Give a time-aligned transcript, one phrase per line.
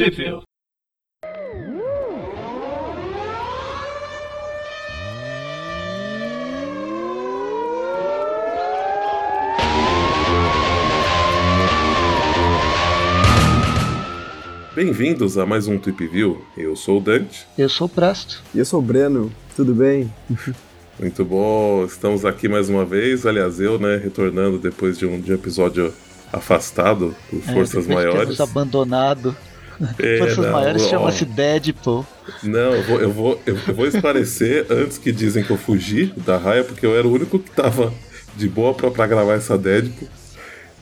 [0.00, 0.40] Tripville.
[14.74, 16.42] Bem-vindos a mais um Trip View.
[16.56, 17.46] Eu sou o Dante.
[17.58, 18.42] Eu sou o Prasto.
[18.54, 19.30] E eu sou o Breno.
[19.54, 20.10] Tudo bem?
[20.98, 21.84] Muito bom.
[21.84, 23.26] Estamos aqui mais uma vez.
[23.26, 25.92] Aliás, eu, né, retornando depois de um, de um episódio
[26.32, 28.20] afastado por É, forças de maiores.
[28.20, 29.36] termos abandonado.
[29.98, 32.06] É, forças não, maiores chama-se Deadpool.
[32.42, 36.36] Não, eu vou, eu, vou, eu vou esclarecer antes que dizem que eu fugi da
[36.36, 37.92] raia, porque eu era o único que tava
[38.36, 40.08] de boa pra, pra gravar essa Deadpool.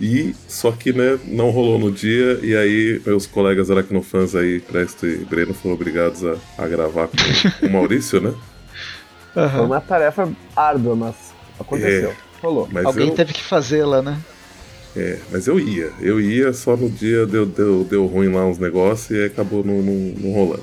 [0.00, 5.06] E só que, né, não rolou no dia, e aí meus colegas aracnofãs aí, Presto
[5.06, 8.32] e Breno, foram obrigados a, a gravar com o Maurício, né?
[9.34, 11.16] Foi uma tarefa árdua, mas
[11.58, 12.14] aconteceu.
[12.40, 12.68] Rolou.
[12.70, 14.18] Mas Alguém eu, teve que fazê-la, né?
[14.96, 18.58] É, mas eu ia, eu ia, só no dia deu, deu, deu ruim lá uns
[18.58, 20.62] negócios e acabou não, não, não rolando.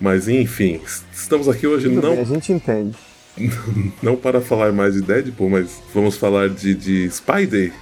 [0.00, 0.80] Mas enfim,
[1.12, 2.96] estamos aqui hoje Tudo não bem, a gente entende.
[4.02, 7.72] não para falar mais de Deadpool, mas vamos falar de, de Spider.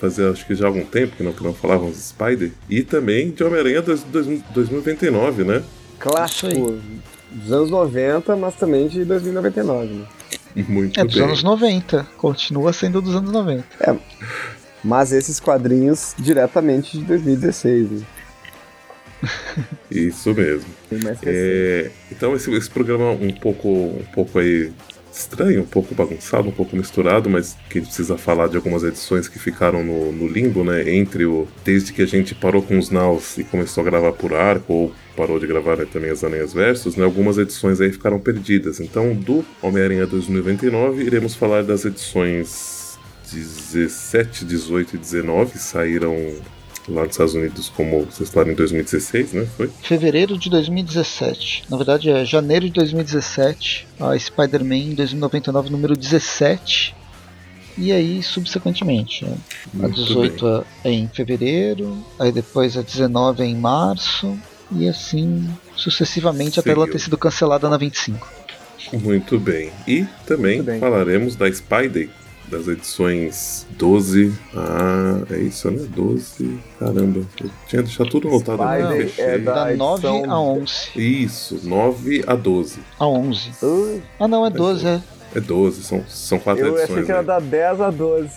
[0.00, 2.50] Fazer acho que já há algum tempo que não, que não falávamos de Spider.
[2.68, 5.62] E também de Homem-Aranha dois- dois- 2029, né?
[6.00, 6.76] Clássico
[7.30, 9.94] dos anos 90, mas também de 2099.
[9.94, 10.04] Né?
[10.68, 11.22] Muito É dos bem.
[11.22, 12.06] anos 90.
[12.18, 13.64] Continua sendo dos anos 90.
[14.82, 17.90] Mas esses quadrinhos diretamente de 2016.
[17.90, 18.02] Né?
[19.90, 20.68] Isso mesmo.
[21.24, 24.72] É, então esse, esse programa é um pouco, um pouco aí
[25.12, 28.82] estranho, um pouco bagunçado, um pouco misturado, mas que a gente precisa falar de algumas
[28.82, 30.90] edições que ficaram no, no limbo, né?
[30.90, 31.46] Entre o.
[31.64, 34.92] Desde que a gente parou com os Naus e começou a gravar por arco, ou
[35.16, 37.04] parou de gravar né, também as Aranhas Versus, né?
[37.04, 38.80] Algumas edições aí ficaram perdidas.
[38.80, 42.81] Então, do Homem-Aranha 2099, iremos falar das edições
[43.32, 46.14] 17, 18 e 19, que saíram
[46.88, 49.46] lá nos Estados Unidos, como vocês falaram, em 2016, né?
[49.56, 49.70] Foi?
[49.82, 51.64] Fevereiro de 2017.
[51.70, 53.86] Na verdade é janeiro de 2017.
[54.00, 56.94] A Spider-Man 2099, número 17.
[57.78, 59.24] E aí, subsequentemente.
[59.24, 59.36] né?
[59.74, 61.96] A Muito 18 é em fevereiro.
[62.18, 64.36] Aí depois a 19 é em março.
[64.74, 68.26] E assim sucessivamente até ela ter sido cancelada na 25.
[68.94, 69.70] Muito bem.
[69.86, 70.80] E também Muito bem.
[70.80, 72.08] falaremos da Spider,
[72.52, 74.32] das edições 12.
[74.54, 75.86] Ah, é isso, né?
[75.88, 76.58] 12.
[76.78, 79.24] Caramba, eu tinha deixado tudo anotado aqui, Spider fechei.
[79.24, 80.72] é da- Da 9 edição- a 11.
[80.96, 82.80] Isso, 9 a 12.
[82.98, 83.50] A 11.
[83.62, 85.00] Ui, Ah, não, é 12, é.
[85.34, 87.06] É 12, são, são quatro eu achei edições.
[87.06, 87.26] que era né?
[87.26, 88.30] da 10 a 12.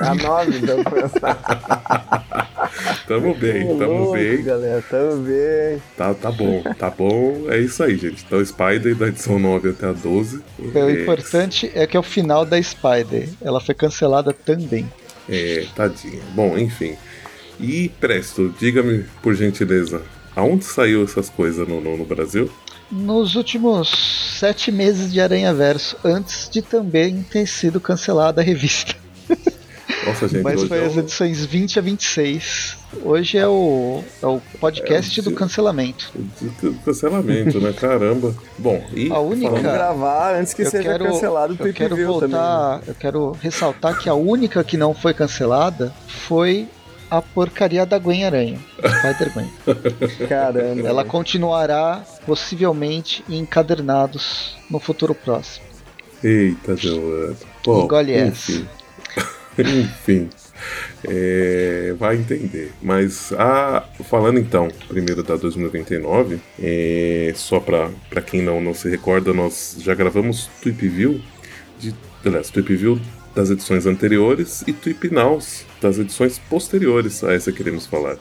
[0.00, 2.59] A 9, então pensar.
[3.06, 4.42] Tamo bem, tamo Louco, bem.
[4.42, 5.82] galera, tamo bem.
[5.96, 7.46] Tá, tá bom, tá bom.
[7.48, 8.24] É isso aí, gente.
[8.24, 10.40] Então, Spider da edição 9 até a 12.
[10.58, 13.28] O É, importante é que é o final da Spider.
[13.42, 14.90] Ela foi cancelada também.
[15.28, 16.20] É, tadinha.
[16.34, 16.96] Bom, enfim.
[17.58, 20.02] E Presto, diga-me, por gentileza,
[20.34, 22.50] aonde saiu essas coisas no, no, no Brasil?
[22.90, 28.94] Nos últimos sete meses de Aranha Verso, antes de também ter sido cancelada a revista.
[30.06, 32.78] Nossa, gente, Mas foi é as edições 20 a 26.
[33.02, 36.10] Hoje é o, é o podcast É, do cancelamento.
[36.62, 37.72] o cancelamento, né?
[37.72, 38.34] Caramba.
[38.58, 41.72] Bom, e A única- Vamos falando- gravar antes que Eu seja quero, cancelado o eu
[41.74, 42.28] quero View também.
[42.30, 42.38] né?
[42.38, 46.66] voltar, eu quero ressaltar que a única que não foi cancelada foi
[47.10, 49.50] a porcaria da Gwen Aranha, Spider-Gwen.
[50.28, 50.88] Caramba.
[50.88, 55.66] Ela continuará possivelmente em encadernados no futuro próximo.
[56.24, 57.36] Eita, Giovanna.
[57.64, 58.79] Bom, Engole essa.
[59.68, 60.28] enfim.
[61.04, 62.72] É, vai entender.
[62.82, 67.90] Mas a, falando então, primeiro da 2099, é, só pra
[68.24, 71.20] quem não, não se recorda, nós já gravamos Tweep View,
[71.78, 71.94] de,
[72.24, 73.00] aliás, Tweep View
[73.34, 78.16] das edições anteriores e Tweep Nows das edições posteriores a essa que queremos falar.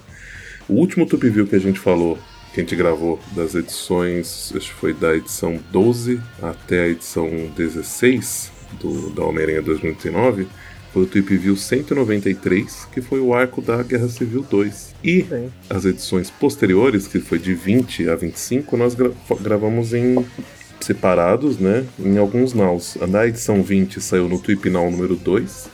[0.68, 2.18] O último Tweep View que a gente falou,
[2.54, 7.30] que a gente gravou das edições, acho que foi da edição 12 até a edição
[7.56, 10.48] 16 do, da Homem-Aranha 2019,
[10.94, 14.96] foi o Tweep View 193, que foi o arco da Guerra Civil 2.
[15.04, 15.50] E Bem.
[15.70, 19.12] as edições posteriores, que foi de 20 a 25, nós gra-
[19.42, 20.26] gravamos em
[20.82, 22.98] separados, né, em alguns naus.
[23.08, 25.70] Na edição 20 saiu no Tweep Now número 2,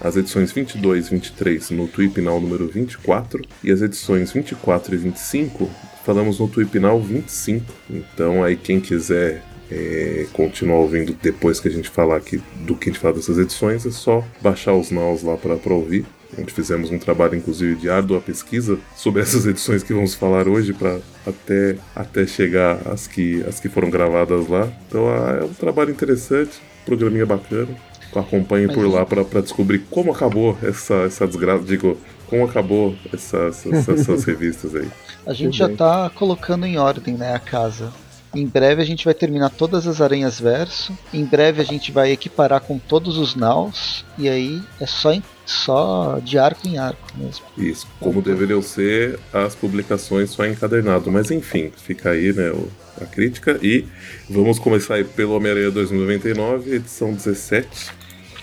[0.00, 4.98] as edições 22 e 23 no Tweep Now número 24 e as edições 24 e
[4.98, 5.68] 25
[6.04, 7.64] falamos no Tweep Now 25.
[7.90, 12.88] Então aí quem quiser é, continuar ouvindo depois que a gente falar aqui do que
[12.88, 16.04] a gente fala dessas edições, é só baixar os naus lá para ouvir.
[16.38, 20.72] onde fizemos um trabalho, inclusive, de árdua pesquisa sobre essas edições que vamos falar hoje,
[20.72, 24.68] para até, até chegar às que, às que foram gravadas lá.
[24.86, 27.68] Então ah, é um trabalho interessante, programinha bacana.
[28.14, 31.62] Acompanhe Mas por lá para descobrir como acabou essa, essa desgraça.
[31.62, 34.88] Digo, como acabou essas, essas, essas revistas aí.
[35.26, 37.92] A gente já tá colocando em ordem, né, a casa.
[38.34, 40.96] Em breve a gente vai terminar todas as aranhas verso.
[41.12, 44.04] Em breve a gente vai equiparar com todos os naus.
[44.18, 47.44] E aí é só, em, só de arco em arco mesmo.
[47.56, 51.10] Isso, como deveriam ser as publicações só encadernado.
[51.10, 52.52] Mas enfim, fica aí, né,
[53.00, 53.58] a crítica.
[53.62, 53.86] E
[54.28, 57.90] vamos começar aí pelo Homem-Aranha 2099, edição 17.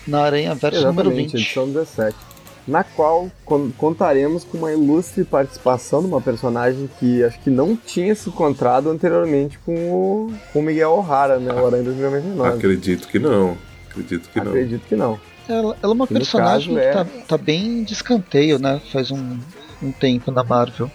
[0.07, 1.35] Na Aranha Verso número 20.
[1.35, 2.34] edição 17
[2.67, 3.29] na qual
[3.77, 8.89] contaremos com uma ilustre participação de uma personagem que acho que não tinha se encontrado
[8.89, 11.53] anteriormente com o, com Miguel O'Hara, né?
[11.53, 12.57] O Aranha 2099.
[12.57, 13.57] Acredito que não.
[13.89, 14.47] Acredito que não.
[14.47, 15.19] Acredito que não.
[15.47, 18.81] Ela, ela é uma Que personagem caso que é- tá, tá bem de escanteio, né?
[18.91, 19.37] Faz um,
[19.81, 20.89] um tempo na Marvel.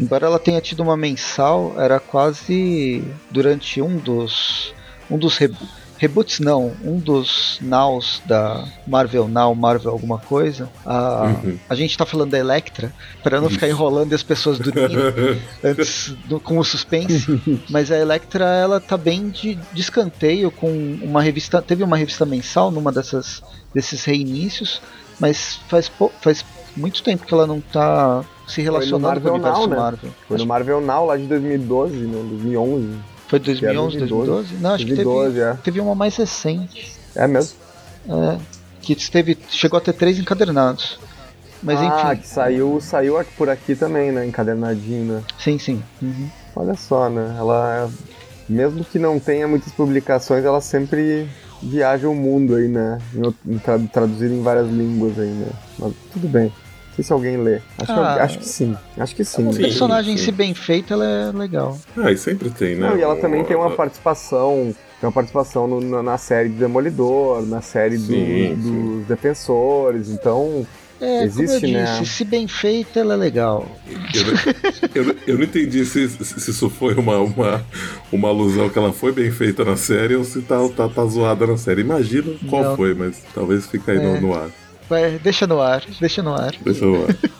[0.00, 4.72] Embora ela tenha tido uma mensal, era quase durante um dos.
[5.10, 5.36] Um dos
[6.00, 6.72] reboots, não.
[6.82, 10.68] Um dos Nows da Marvel Now, Marvel alguma coisa.
[10.84, 11.58] A, Uhum.
[11.68, 12.92] a gente tá falando da Electra,
[13.22, 14.98] para não ficar enrolando e as pessoas dormindo
[15.62, 17.26] antes do- com o suspense.
[17.68, 20.70] Mas a Electra ela tá bem de, de escanteio com
[21.02, 21.60] uma revista.
[21.60, 23.42] Teve uma revista mensal numa dessas
[23.74, 24.80] desses reinícios,
[25.20, 26.44] mas faz, pou- faz
[26.76, 29.76] muito tempo que ela não tá se relacionando com o Marvel universo Now, né?
[29.76, 30.10] Marvel.
[30.26, 32.18] Foi no Marvel Now lá de 2012, né?
[32.30, 32.88] 2011.
[33.30, 34.30] Foi 2011, 2012?
[34.50, 34.54] 2012?
[34.60, 35.54] Não, acho que 2012, teve, é.
[35.62, 36.92] teve uma mais recente.
[37.14, 37.60] É mesmo?
[38.08, 38.38] é,
[38.80, 40.98] que teve, chegou a ter três encadernados.
[41.62, 42.22] Mas ah, enfim.
[42.22, 44.26] que saiu, saiu aqui por aqui também, né?
[44.26, 45.22] Encadernadinho, né?
[45.38, 45.80] Sim, sim.
[46.02, 46.28] Uhum.
[46.56, 47.36] Olha só, né?
[47.38, 47.88] Ela,
[48.48, 51.28] mesmo que não tenha muitas publicações, ela sempre
[51.62, 52.98] viaja o mundo aí, né?
[53.46, 55.50] Em, traduzido em várias línguas aí, né?
[55.78, 56.52] Mas tudo bem.
[57.02, 57.60] Se alguém lê.
[57.78, 58.14] Acho, Ah.
[58.16, 58.76] que, acho que sim.
[58.98, 59.42] Acho que sim.
[59.42, 60.24] Uma Sim, personagem, sim.
[60.24, 61.78] se bem feita, ela é legal.
[61.96, 62.88] Ah, e sempre tem, né?
[62.90, 64.74] Não, e ela O- também tem uma a- participação.
[65.00, 70.08] Tem uma participação no- na, na série do Demolidor, na série do- Sim, dos Defensores,
[70.10, 70.66] então.
[71.02, 71.98] É, Existe, como eu né?
[72.00, 73.66] disse, se bem feita, ela é legal.
[74.14, 77.64] Eu, não- eu, não- eu não entendi se, se isso foi uma, uma,
[78.12, 81.46] uma alusão que ela foi bem feita na série ou se tá, tá, tá zoada
[81.46, 81.80] na série.
[81.80, 82.76] Imagino qual Não.
[82.76, 84.20] foi, mas talvez fique aí no, É.
[84.20, 84.50] no ar.
[84.90, 86.52] Vai, deixa no ar, deixa no ar.
[86.62, 87.16] Deixa eu ver.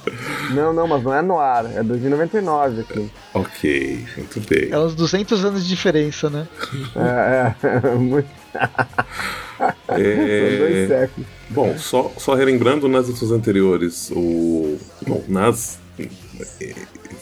[0.55, 3.09] Não, não, mas não é no ar, é 2099 aqui.
[3.35, 4.69] ok, muito bem.
[4.73, 6.49] É uns 200 anos de diferença, né?
[6.97, 8.29] É, é, muito,
[9.87, 11.29] são dois É, séculos.
[11.51, 14.77] bom, só, só relembrando nas edições anteriores, o.
[15.07, 15.79] Bom, nas.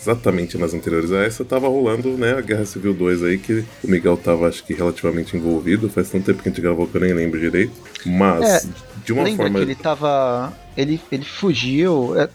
[0.01, 3.91] Exatamente nas anteriores a essa, tava rolando né, a Guerra Civil 2 aí, que o
[3.91, 5.89] Miguel tava, acho que, relativamente envolvido.
[5.91, 7.73] Faz tanto tempo que a gente gravou que eu nem lembro direito.
[8.07, 8.69] Mas, É,
[9.05, 9.59] de uma Lembra forma.
[9.59, 10.53] que ele tava.
[10.77, 12.19] Ele, ele fugiu.
[12.19, 12.29] é,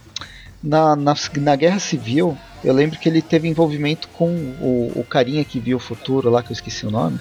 [0.61, 4.29] na, na, na Guerra Civil, eu lembro que ele teve envolvimento com
[4.61, 7.19] o, o carinha que viu o futuro lá, que eu esqueci o nome.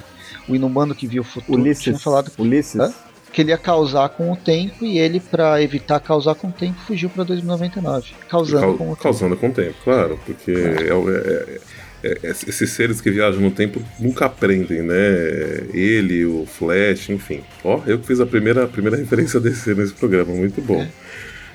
[0.49, 1.53] O inumano que viu o futuro.
[1.53, 2.03] Tinha Ulisses.
[2.03, 2.81] falado que, Ulisses.
[2.81, 2.93] Hã?
[3.33, 6.79] Que ele ia causar com o tempo e ele, pra evitar causar com o tempo,
[6.87, 8.11] fugiu pra 2099.
[8.29, 9.03] Causando Cau- com o tempo.
[9.03, 11.59] causando com o tempo, claro, porque é o- é-
[12.05, 14.95] é- é- esses seres que viajam no tempo nunca aprendem, né?
[15.73, 17.41] Ele, o Flash, enfim.
[17.65, 20.85] Ó, eu que fiz a primeira, a primeira referência desse nesse programa, muito bom.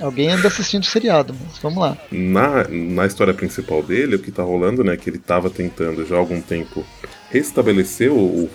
[0.00, 1.96] Alguém anda assistindo o seriado, mas vamos lá.
[2.10, 4.96] Na, na história principal dele, o que tá rolando, né?
[4.96, 6.84] Que ele tava tentando já há algum tempo
[7.30, 8.50] restabelecer o, o-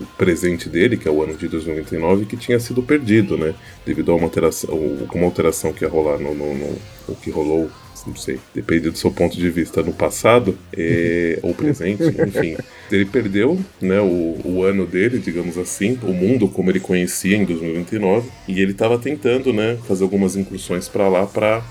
[0.00, 3.54] o presente dele, que é o ano de 2099, que tinha sido perdido, né?
[3.86, 6.78] Devido a uma alteração, uma alteração que ia rolar no, no, no-
[7.08, 7.70] o que rolou,
[8.06, 12.56] não sei, depende do seu ponto de vista no passado, é, ou presente, enfim.
[12.90, 17.44] Ele perdeu, né, o, o ano dele, digamos assim, o mundo como ele conhecia em
[17.44, 21.62] 2029, e ele estava tentando, né, fazer algumas incursões para lá para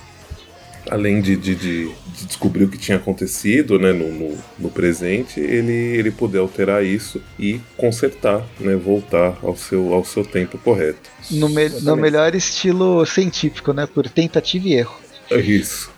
[0.90, 5.40] além de, de, de- de descobrir o que tinha acontecido né, no, no, no presente,
[5.40, 11.10] ele, ele poder alterar isso e consertar, né, voltar ao seu, ao seu tempo correto.
[11.32, 13.86] No, me- no melhor estilo científico, né?
[13.86, 14.96] Por tentativa e erro.
[15.30, 15.92] É isso.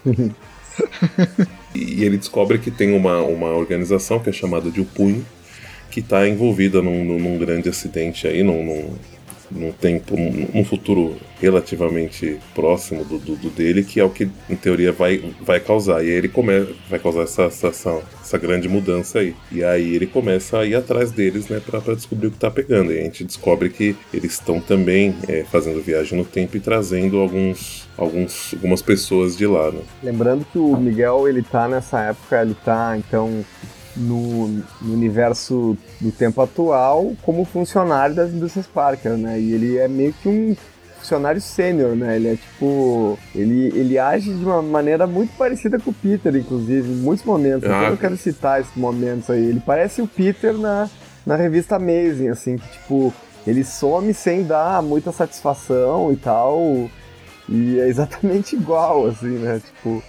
[1.75, 5.25] e ele descobre que tem uma, uma organização que é chamada de O Punho,
[5.91, 8.93] que está envolvida num, num- grande acidente aí, num, num,
[9.51, 14.55] num tempo, num, futuro relativamente próximo do, do, do dele, que é o que em
[14.55, 16.03] teoria vai, vai causar.
[16.03, 19.35] E aí ele come, vai causar essa, essa, essa, essa grande mudança aí.
[19.51, 22.51] E aí ele começa a ir atrás deles, né, pra, pra descobrir o que tá
[22.51, 22.91] pegando.
[22.91, 27.17] E a gente descobre que eles estão também é, fazendo viagem no tempo e trazendo
[27.17, 29.81] alguns, alguns, algumas pessoas de lá, né?
[30.03, 33.43] Lembrando que o Miguel, ele tá nessa época, ele tá, então,
[33.99, 39.39] no, no universo do tempo atual como funcionário das indústrias Parker, né?
[39.39, 40.55] E ele é meio que um
[40.99, 42.15] funcionário sênior, né?
[42.15, 43.17] Ele é tipo.
[43.35, 47.69] Ele, ele age de uma maneira muito parecida com o Peter, inclusive, em muitos momentos.
[47.69, 47.89] Ah.
[47.89, 49.43] Eu quero citar esses momentos aí.
[49.43, 50.89] Ele parece o Peter na,
[51.25, 53.13] na revista Amazing, assim, que tipo,
[53.45, 56.89] ele some sem dar muita satisfação e tal.
[57.47, 59.59] E é exatamente igual, assim, né?
[59.59, 60.03] Tipo,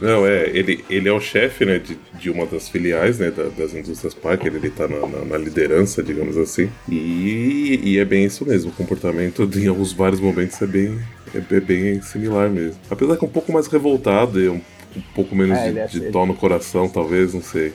[0.00, 3.48] Não, é, ele, ele é o chefe, né, de, de uma das filiais, né, da-
[3.48, 8.24] das indústrias Parker, ele tá na, na- na liderança, digamos assim, e, e é bem
[8.24, 10.98] isso mesmo, o comportamento em alguns vários momentos é bem,
[11.34, 12.78] é, bem- bem similar mesmo.
[12.90, 14.60] Apesar que é um pouco mais revoltado e um,
[14.96, 17.72] um pouco menos É, de, é- de dó no coração, talvez, não sei.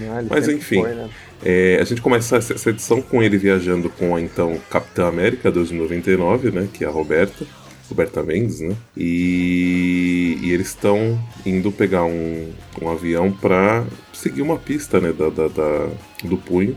[0.00, 0.80] ele Mas enfim.
[0.80, 1.08] foi, né?
[1.44, 5.50] É, a gente começa essa essa edição com ele viajando com a então Capitã América
[5.50, 6.66] 2099, né?
[6.72, 7.44] Que é a Roberta.
[7.88, 8.74] Roberta Mendes, né?
[8.96, 12.50] E, e eles estão indo pegar um,
[12.80, 15.12] um avião para seguir uma pista, né?
[15.12, 15.88] Da, da- da-
[16.24, 16.76] do punho.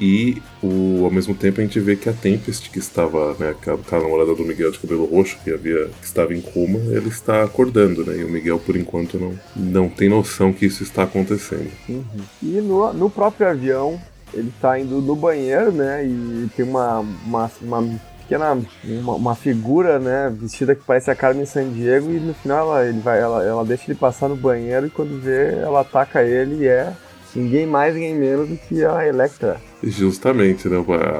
[0.00, 3.80] E o, ao mesmo tempo a gente vê que a Tempest, que estava, né, aquela,
[4.00, 8.04] namorada do Miguel de cabelo roxo, que, havia, que estava em coma, ele está acordando,
[8.04, 8.16] né?
[8.18, 11.68] E o Miguel, por enquanto, não, não tem noção que isso está acontecendo.
[11.88, 12.04] Uhum.
[12.40, 14.00] E no, no próprio avião,
[14.32, 16.04] ele tá indo no banheiro, né?
[16.06, 20.30] E tem uma, uma, uma pequena uma, uma figura, né?
[20.38, 23.84] Vestida que parece a Carmen Sandiego e no final ela, ele vai, ela, ela deixa
[23.90, 26.92] ele passar no banheiro e quando vê, ela ataca ele e é
[27.34, 29.60] ninguém mais, ninguém menos do que a Electra.
[29.82, 30.76] Justamente, né?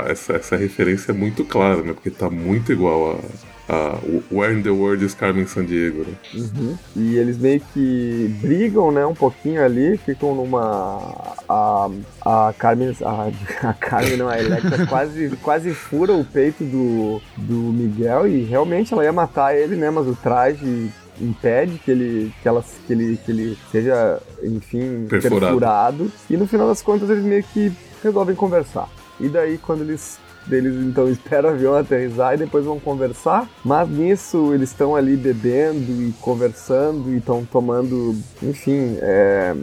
[0.09, 1.93] Essa, essa referência é muito clara, né?
[1.95, 3.19] Porque tá muito igual a,
[3.69, 6.15] a o Where in the World is Carmen Sandiego, né?
[6.35, 6.79] Uhum.
[6.97, 11.37] E eles meio que brigam, né, um pouquinho ali, ficam numa.
[11.49, 11.89] A,
[12.25, 12.97] a Carmen.
[13.03, 13.31] A,
[13.69, 18.93] a Carmen, não, a Electra quase, quase fura o peito do, do Miguel e realmente
[18.93, 19.91] ela ia matar ele, né?
[19.91, 25.41] Mas o traje impede que ele, que ela, que ele, que ele seja, enfim, Perfurado.
[25.41, 26.13] perfurado.
[26.31, 27.73] E no final das contas eles meio que
[28.03, 28.89] resolvem conversar.
[29.21, 30.19] E daí quando eles
[30.51, 33.49] eles então esperam o avião aterrissar e depois vão conversar.
[33.65, 39.55] Mas nisso eles estão ali bebendo e conversando e estão tomando, enfim, é,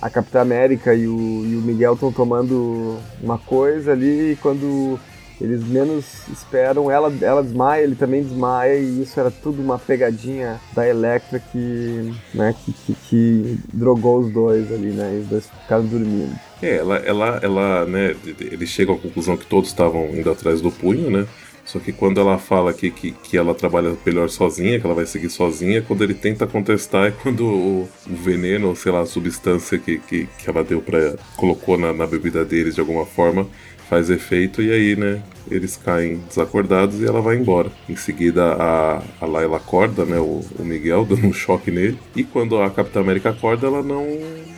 [0.00, 4.98] a Capitã América e o, e o Miguel estão tomando uma coisa ali e quando
[5.42, 10.60] eles menos esperam, ela, ela desmaia, ele também desmaia e isso era tudo uma pegadinha
[10.72, 15.50] da Electra que, né, que, que, que drogou os dois ali, né, e os dois
[15.62, 16.32] ficaram dormindo.
[16.62, 18.14] É, ela, ela, ela, né?
[18.38, 21.26] Eles chegam à conclusão que todos estavam indo atrás do punho, né?
[21.64, 25.06] Só que quando ela fala aqui que, que ela trabalha melhor sozinha, que ela vai
[25.06, 29.06] seguir sozinha, quando ele tenta contestar é quando o, o veneno, ou sei lá, a
[29.06, 33.46] substância que, que, que ela deu para colocou na, na bebida deles de alguma forma,
[33.88, 37.70] faz efeito e aí, né, eles caem desacordados e ela vai embora.
[37.88, 41.98] Em seguida, a, a Layla acorda, né, o, o Miguel, dando um choque nele.
[42.16, 44.06] E quando a Capitã América acorda, ela não,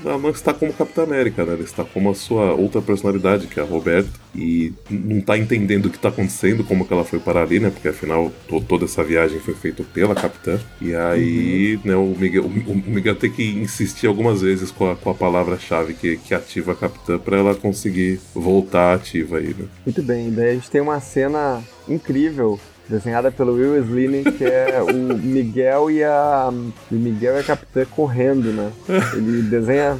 [0.05, 3.59] ela não está como Capitã América, né, ela está como a sua outra personalidade, que
[3.59, 4.24] é a Roberta.
[4.35, 7.71] E não está entendendo o que está acontecendo, como que ela foi parar ali, né,
[7.71, 10.59] porque afinal to- toda essa viagem foi feita pela Capitã.
[10.81, 14.97] E aí, né, o Miguel, o, o Miguel tem que insistir algumas vezes com a,
[14.97, 19.67] com a palavra-chave que, que ativa a Capitã para ela conseguir voltar ativa aí, né.
[19.87, 24.83] Muito bem, daí a gente tem uma cena incrível desenhada pelo Will Sleeney, que é
[24.83, 28.71] o Miguel e a o Miguel e a Capitã correndo, né?
[29.15, 29.97] Ele desenha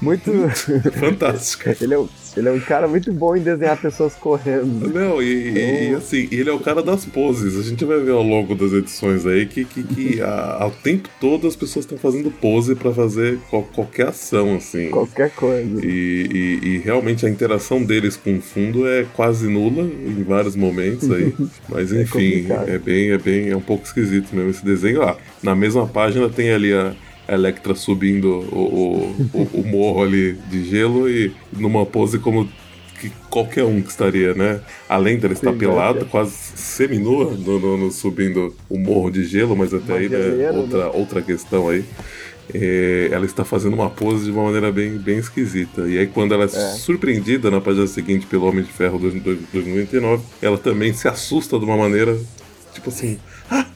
[0.00, 0.30] muito
[0.98, 1.76] Fantástica.
[1.80, 4.92] ele é, um- ele é um cara muito bom em desenhar pessoas correndo.
[4.92, 7.58] Não, e, e- e, assim, ele é o cara das poses.
[7.58, 11.08] A gente vai ver ao longo das edições aí que, que, que a- ao tempo
[11.20, 14.90] todo as pessoas estão fazendo pose pra fazer qual- qualquer ação, assim.
[14.90, 15.84] Qualquer coisa.
[15.84, 20.56] E, e- e realmente a interação deles com o fundo é quase nula em vários
[20.56, 21.32] momentos aí.
[21.68, 22.68] Mas enfim, complicado.
[22.68, 25.02] é, bem, é bem, é um pouco esquisito mesmo esse desenho.
[25.02, 26.94] Ah, na mesma página tem ali a
[27.28, 32.48] Electra subindo o, o, o- o morro ali de gelo e numa pose como
[33.00, 34.60] que qualquer um que estaria, né?
[34.88, 36.04] Além dela estar pelada, é.
[36.04, 40.90] quase seminua no, no- no- subindo o morro de gelo, mas até aí, né, outra,
[40.90, 41.84] outra questão aí.
[42.52, 45.88] É, ela está fazendo uma pose de uma maneira bem, bem esquisita.
[45.88, 50.58] E aí, quando ela é, surpreendida na página seguinte pelo Homem de Ferro 2099, ela
[50.58, 52.18] também se assusta de uma maneira
[52.74, 53.18] tipo assim.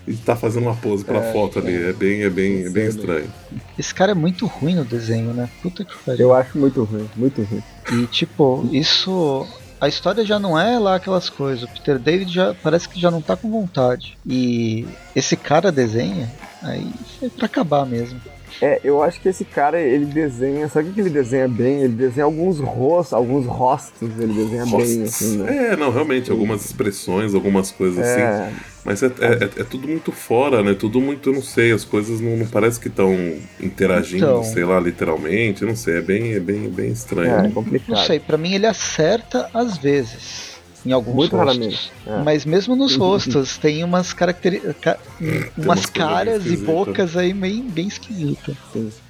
[0.06, 1.74] E tá fazendo uma pose pela É, foto ali.
[1.74, 3.30] É bem, é bem, é bem estranho.
[3.78, 5.48] Esse cara é muito ruim no desenho, né?
[5.62, 6.28] Puta que pariu.
[6.28, 7.62] Eu acho muito ruim, muito ruim.
[7.92, 9.46] E tipo, isso.
[9.80, 11.62] A história já não é lá aquelas coisas.
[11.62, 14.18] O Peter David já parece que já não tá com vontade.
[14.26, 16.28] E esse cara desenha,
[16.62, 16.90] aí
[17.22, 18.20] é pra acabar mesmo.
[18.62, 21.82] É, eu acho que esse cara, ele desenha, sabe o que ele desenha bem?
[21.82, 25.68] Ele desenha alguns rostos, alguns rostos, ele desenha bem, assim, né?
[25.72, 28.20] É, não, realmente, algumas expressões, algumas coisas assim.
[28.20, 28.52] É,
[28.84, 30.74] Mas é, é, é tudo muito fora, né?
[30.74, 33.14] Tudo muito, eu não sei, as coisas não, não parece que estão
[33.60, 34.42] interagindo, Então.
[34.44, 35.62] sei lá, literalmente.
[35.62, 37.30] Eu não sei, é bem, é bem, bem estranho.
[37.30, 38.06] é Não complicado.
[38.06, 40.57] sei, pra mim ele acerta às vezes.
[40.86, 41.56] Em alguns Muito rostos.
[41.56, 41.92] raramente.
[42.06, 42.22] é.
[42.22, 44.96] Mas mesmo nos rostos tem umas características.
[45.20, 48.54] umas umas bem caras e bocas aí meio bem esquisitas.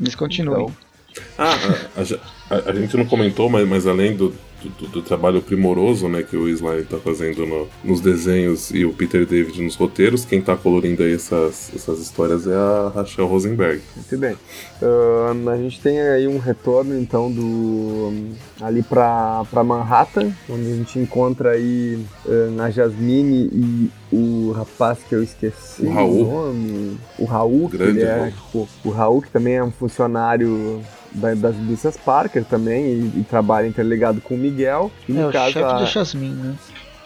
[0.01, 0.63] Mas continuem.
[0.65, 1.55] Então, Ah,
[1.97, 2.05] a, a,
[2.51, 6.49] a, gente não comentou, mas, mas além do, do, do, trabalho primoroso né, que o
[6.49, 11.03] Sly está fazendo no, nos desenhos e o Peter David nos roteiros, quem está colorindo
[11.03, 13.83] aí essas, essas histórias é a Rachel Rosenberg.
[13.95, 14.35] Muito bem.
[14.81, 18.13] Uh, a gente tem aí um retorno então do
[18.61, 25.15] ali para Manhattan, onde a gente encontra aí uh, na Jasmine e o rapaz que
[25.15, 26.23] eu esqueci o, Raul.
[26.23, 29.71] o nome, o Raul, Grande que ele é, tipo, o Raul que também é um
[29.71, 34.91] funcionário das indústrias Parker também e, e, trabalha interligado com o Miguel.
[35.09, 35.79] E no é, caso, o chefe a...
[35.79, 36.55] da Jasmine, né?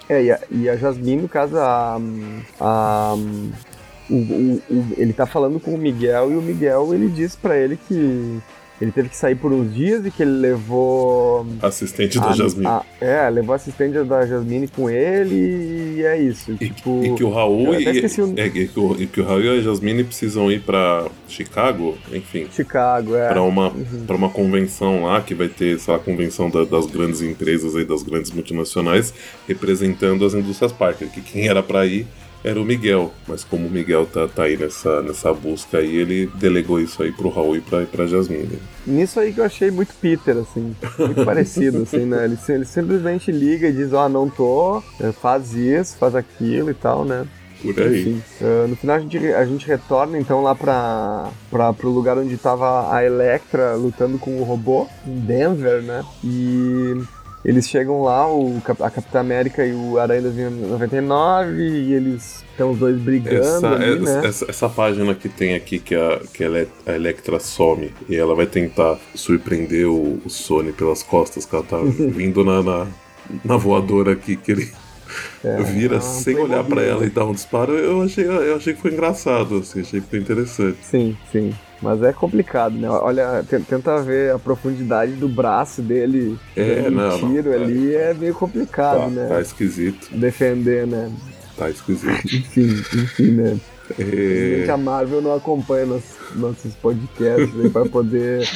[0.08, 1.98] É, e a, e a Jasmine, no caso, a,
[2.60, 3.14] a
[4.10, 7.56] o, o, o, ele tá falando com o Miguel e o Miguel ele diz para
[7.56, 8.40] ele que
[8.82, 11.46] ele teve que sair por uns dias e que ele levou.
[11.62, 12.66] Assistente a, da Jasmine.
[12.66, 16.56] A, é, levou assistente da Jasmine com ele e é isso.
[16.60, 17.88] E, tipo, e que o Raul e, o...
[17.88, 21.96] É, e, que o, e que o Raul e a Jasmine precisam ir para Chicago,
[22.12, 22.48] enfim.
[22.50, 23.28] Chicago, é.
[23.28, 24.04] Para uma, uhum.
[24.04, 27.76] Pra uma convenção lá que vai ter, sei lá, a convenção da, das grandes empresas
[27.76, 29.14] aí, das grandes multinacionais,
[29.46, 32.04] representando as indústrias Parker, que quem era para ir
[32.44, 36.26] era o Miguel, mas como o Miguel tá, tá aí nessa, nessa busca aí, ele
[36.34, 38.58] delegou isso aí pro Raul e pra, pra Jasmine.
[38.86, 42.24] Nisso aí que eu achei muito Peter, assim, muito parecido, assim, né?
[42.24, 46.70] Ele, ele simplesmente liga e diz, ó, oh, não tô, é, faz isso, faz aquilo
[46.70, 47.26] e tal, né?
[47.62, 48.00] Por aí.
[48.00, 52.18] Enfim, uh, no final a gente, a gente retorna então lá pra, pra, pro lugar
[52.18, 56.04] onde tava a Electra lutando com o robô, em Denver, né?
[56.24, 57.00] E
[57.44, 62.78] eles chegam lá, o, a Capitã América e o Aranha 2099, e eles estão os
[62.78, 64.22] dois brigando essa, ali, né?
[64.24, 68.46] essa, essa, página que tem aqui, que a, que a Electra some, e ela vai
[68.46, 72.86] tentar surpreender o, o Sony pelas costas, que ela tá vindo na, na,
[73.44, 74.72] na voadora aqui, que ele
[75.42, 78.80] é, vira sem olhar para ela e dá um disparo, eu achei, eu achei que
[78.80, 80.78] foi engraçado, assim, achei que foi interessante.
[80.82, 81.52] Sim, sim.
[81.82, 82.88] Mas é complicado, né?
[82.88, 86.38] Olha, tenta ver a profundidade do braço dele.
[86.56, 89.26] É, não, tiro não, ali é meio complicado, tá, né?
[89.26, 90.08] Tá esquisito.
[90.16, 91.10] Defender, né?
[91.56, 92.24] Tá esquisito.
[92.24, 93.58] enfim, enfim, né?
[93.98, 94.70] É...
[94.70, 98.48] A Marvel não acompanha nossos, nossos podcasts aí pra poder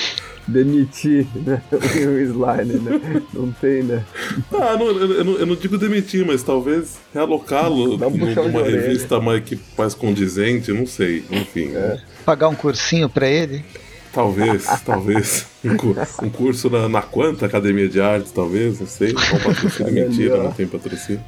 [0.46, 1.60] demitir né?
[1.72, 3.22] o Slime, né?
[3.34, 4.04] Não tem, né?
[4.52, 9.42] Ah, não, eu, não, eu não digo demitir, mas talvez realocá-lo um numa revista mais,
[9.42, 11.72] que, mais condizente, não sei, enfim.
[11.74, 12.00] É.
[12.26, 13.64] Pagar um cursinho pra ele?
[14.12, 15.46] Talvez, talvez.
[15.64, 19.12] Um, curso na, na Quanta Academia de Artes, talvez, não sei.
[19.12, 19.92] Qual patrocínio?
[19.92, 21.22] Mentira, não tem patrocínio.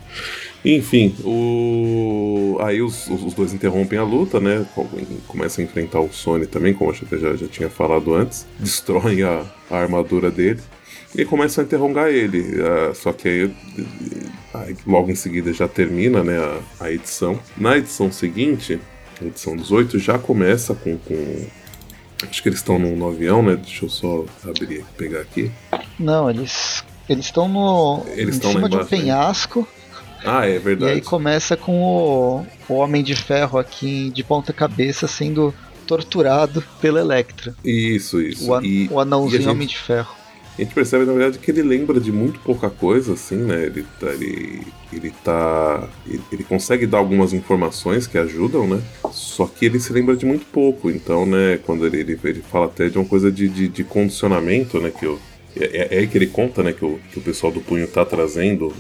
[0.64, 2.58] Enfim, o...
[2.60, 4.66] aí os, os dois interrompem a luta, né?
[5.28, 8.44] Começam a enfrentar o Sony também, como eu já, já tinha falado antes.
[8.58, 10.60] Destroem a, a armadura dele
[11.14, 12.60] e começam a interrogar ele.
[12.60, 13.54] Uh, só que aí,
[14.54, 17.38] aí, logo em seguida já termina né, a, a, edição.
[17.56, 18.80] Na edição seguinte,
[19.26, 20.96] edição 18, já começa com.
[20.98, 21.46] com
[22.28, 23.56] acho que eles estão no, no, avião, né?
[23.56, 25.50] Deixa eu só abrir pegar aqui.
[25.98, 26.84] Não, eles.
[27.08, 28.04] Eles estão no.
[28.14, 28.84] Eles em cima de um né?
[28.84, 29.66] penhasco.
[30.24, 30.92] Ah, é verdade.
[30.92, 35.54] E aí começa com o, o Homem de Ferro aqui de ponta cabeça sendo
[35.86, 37.54] torturado pela Electra.
[37.64, 38.50] Isso, isso.
[38.50, 40.14] O, an e, o anãozinho gente, Homem de Ferro.
[40.58, 43.64] A gente percebe, na verdade, que ele lembra de muito pouca coisa, assim, né?
[43.64, 45.88] Ele, tá, ele, ele tá.
[46.06, 48.82] Ele, ele consegue dar algumas informações que ajudam, né?
[49.18, 50.90] Só que ele se lembra de muito pouco.
[50.90, 54.80] Então, né, quando ele, ele, ele fala até de uma coisa de, de, de condicionamento,
[54.80, 54.92] né?
[54.96, 55.18] Que eu,
[55.56, 57.86] é, é, é, aí que ele conta, né, que o, que o pessoal do punho
[57.88, 58.72] tá trazendo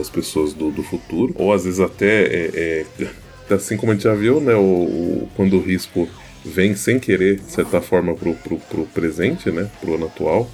[0.00, 3.06] as pessoas do, do futuro, ou às vezes até, é, é,
[3.54, 6.08] assim como a gente já viu, né, o, o, quando o risco
[6.44, 10.50] vem sem querer, de certa forma, pro, pro, pro presente, né, pro ano atual,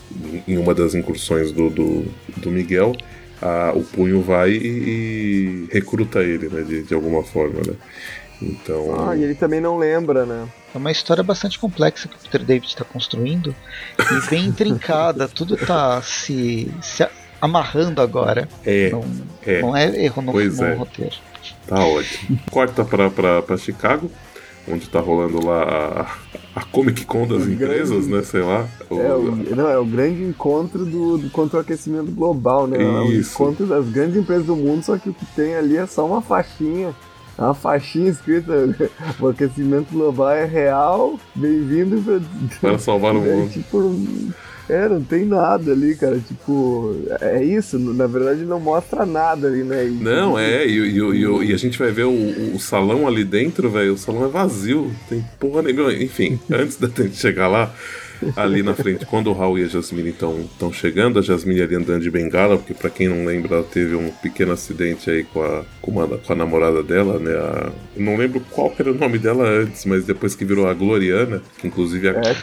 [0.47, 2.05] em uma das incursões do, do,
[2.37, 2.95] do Miguel,
[3.41, 7.75] a, o punho vai e, e recruta ele, né, de, de alguma forma, né.
[8.41, 9.09] Então...
[9.09, 10.49] Ah, e ele também não lembra, né?
[10.75, 13.55] É uma história bastante complexa que o Peter David está construindo
[13.99, 17.07] e bem intrincada, tudo está se, se
[17.41, 18.49] amarrando agora.
[18.65, 19.05] É, não
[19.47, 19.63] é.
[19.63, 20.75] não é erro no, no é.
[20.75, 21.17] roteiro.
[21.67, 22.39] Tá ótimo.
[22.51, 24.11] Corta para Chicago,
[24.67, 25.63] onde tá rolando lá
[26.55, 28.23] a, a Comic Con das o empresas, grande, né?
[28.23, 28.67] Sei lá.
[28.91, 32.83] O, é, o, não, é o grande encontro do, do contra o aquecimento global, né?
[32.83, 35.87] É o encontro das grandes empresas do mundo, só que o que tem ali é
[35.87, 36.95] só uma faixinha
[37.43, 38.53] uma faixinha escrita:
[39.21, 42.03] o aquecimento global é real, bem-vindo
[42.61, 43.51] para salvar o é, mundo.
[43.51, 43.95] Tipo,
[44.69, 46.19] é, não tem nada ali, cara.
[46.19, 47.79] Tipo, é isso.
[47.79, 49.87] Na verdade, não mostra nada ali, né?
[49.87, 50.67] E, não, é.
[50.67, 53.95] E, e, e, e, a gente vai ver o, o salão ali dentro, velho.
[53.95, 54.91] O salão é vazio.
[55.09, 55.93] Tem porra nenhuma.
[55.93, 57.75] Enfim, antes da gente chegar lá,
[58.37, 62.03] ali na frente, quando o Raul e a Jasmine estão chegando, a Jasmine ali andando
[62.03, 65.65] de bengala, porque para quem não lembra, ela teve um pequeno acidente aí com a,
[65.81, 67.33] com, uma, com a namorada dela, né?
[67.33, 71.43] A, não lembro qual era o nome dela antes, mas depois que virou a Gloriana,
[71.59, 72.35] que inclusive a, É,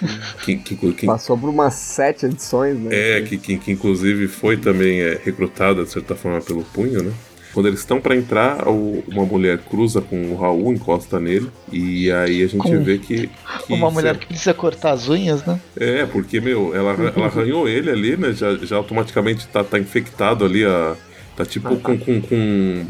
[0.44, 2.90] que, que, que- Passou por umas sete edições, né?
[3.18, 7.12] é, que, que, que inclusive foi também é, recrutada, de certa forma, pelo punho, né?
[7.54, 12.10] Quando eles estão para entrar, o- uma mulher cruza com o Raul, encosta nele, e
[12.12, 13.30] aí a gente Com vê que.
[13.68, 15.60] que Uma mulher que precisa cortar as unhas, né?
[15.76, 18.32] É, porque, meu, ela, ela arranhou ele ali, né?
[18.32, 20.96] Já, já automaticamente tá, tá infectado ali, a,
[21.36, 22.86] tá tipo com, com, com-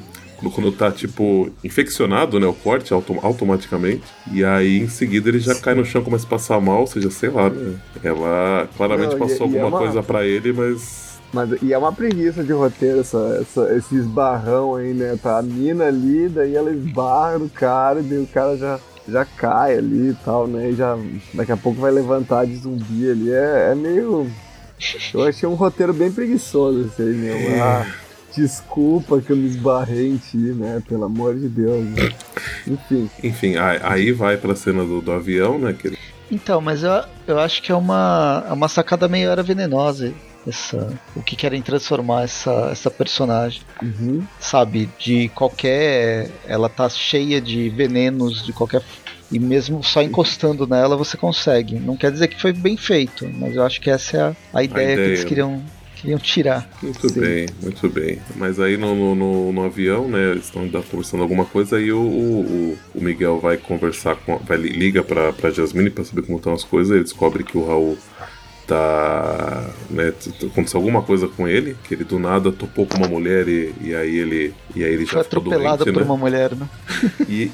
[0.55, 2.47] Quando tá, tipo, infeccionado, né?
[2.47, 4.01] O corte auto- automaticamente.
[4.31, 7.11] E aí, em seguida, ele já cai no chão, começa a passar mal, ou seja,
[7.11, 7.75] sei lá, né?
[8.03, 11.10] Ela claramente Não, e- passou e é alguma uma- coisa pra ele, mas.
[11.33, 15.17] Mas, e é uma preguiça de roteiro essa, essa- esse esbarrão aí, né?
[15.21, 19.23] Tá a mina ali, daí ela esbarra no cara, e daí o cara já, já
[19.25, 20.69] cai ali e tal, né?
[20.71, 20.97] E já
[21.33, 23.31] daqui a pouco vai levantar de zumbi ali.
[23.31, 24.29] É, é meio.
[25.13, 27.61] Eu achei um roteiro bem preguiçoso esse aí, meu.
[27.63, 27.85] Ah,
[28.35, 30.81] desculpa que eu me esbarrei em ti, né?
[30.87, 31.85] Pelo amor de Deus.
[31.85, 32.09] né?
[32.67, 33.09] Enfim.
[33.23, 35.73] Enfim, aí, vai pra cena do, do avião, né?
[35.77, 35.97] Que
[36.31, 36.91] Então, mas eu,
[37.27, 40.11] eu acho que é uma, é uma sacada meio era venenosa.
[40.47, 44.23] Essa, o que querem transformar essa, essa personagem, Uhum.
[44.39, 44.89] sabe?
[44.97, 46.31] De qualquer.
[46.47, 48.81] Ela tá cheia de venenos, de qualquer.
[49.31, 51.75] E mesmo só encostando nela você consegue.
[51.79, 54.63] Não quer dizer que foi bem feito, mas eu acho que essa é a, a
[54.63, 55.25] ideia que ideia, eles né?
[55.29, 55.63] queriam,
[55.95, 56.67] queriam tirar.
[56.81, 57.19] Muito Sim.
[57.21, 58.19] bem, muito bem.
[58.35, 61.91] Mas aí no, no, no- no avião, né, eles estão ainda conversando alguma coisa, aí
[61.93, 64.37] o, o, o Miguel vai conversar com.
[64.39, 67.65] Vai, liga pra, pra Jasmine pra saber como estão as coisas, ele descobre que o
[67.65, 67.97] Raul
[68.71, 69.69] tá.
[69.89, 70.13] Né,
[70.45, 73.93] aconteceu alguma coisa com ele, que ele do nada topou com uma mulher e, e
[73.95, 74.53] aí ele.
[74.75, 76.05] E aí ele Foi já ficou atropelado doente, por né?
[76.05, 76.67] uma mulher, né?
[77.27, 77.51] E,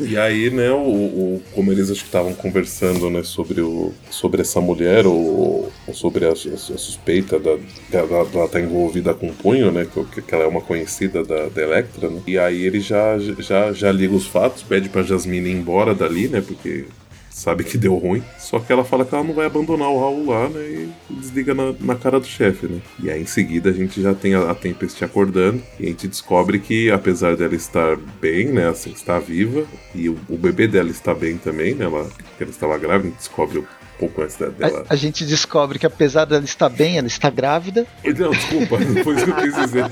[0.00, 4.40] e aí, né, o, o- como eles acho que estavam conversando, né, sobre, o, sobre
[4.42, 7.56] essa mulher, ou, ou sobre a, a suspeita da,
[7.88, 11.48] dela dela estar envolvida com o punho, né, que, que ela é uma conhecida da,
[11.48, 15.50] da Electra, né, e aí ele já, já, já liga os fatos, pede pra Jasmine
[15.50, 16.86] ir embora dali, né, porque
[17.30, 20.26] sabe que deu ruim, só que ela fala que ela não vai abandonar o Raul
[20.26, 22.80] lá, né, e desliga na, na cara do chefe, né.
[23.02, 26.08] E aí em seguida a gente já tem a, a Tempest acordando, e a gente
[26.08, 29.64] descobre que apesar dela estar bem, né, assim, está viva,
[29.94, 33.18] e o, o bebê dela está bem também, né, ela, ela estava grávida, a gente
[33.18, 33.64] descobre
[34.00, 34.84] pouco antes dela...
[34.88, 37.86] A, a gente descobre que apesar dela estar bem, ela está grávida.
[38.04, 39.84] Não, desculpa, não foi isso que eu quis dizer.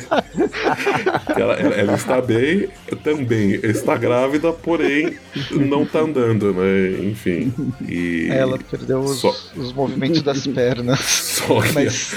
[1.37, 2.69] Ela, ela- ela está bem,
[3.05, 5.17] também está grávida, porém
[5.51, 6.91] não está andando, né?
[7.11, 7.53] Enfim.
[7.87, 11.01] E Ela perdeu os, Só- os movimentos das pernas.
[11.01, 12.13] só que, Mas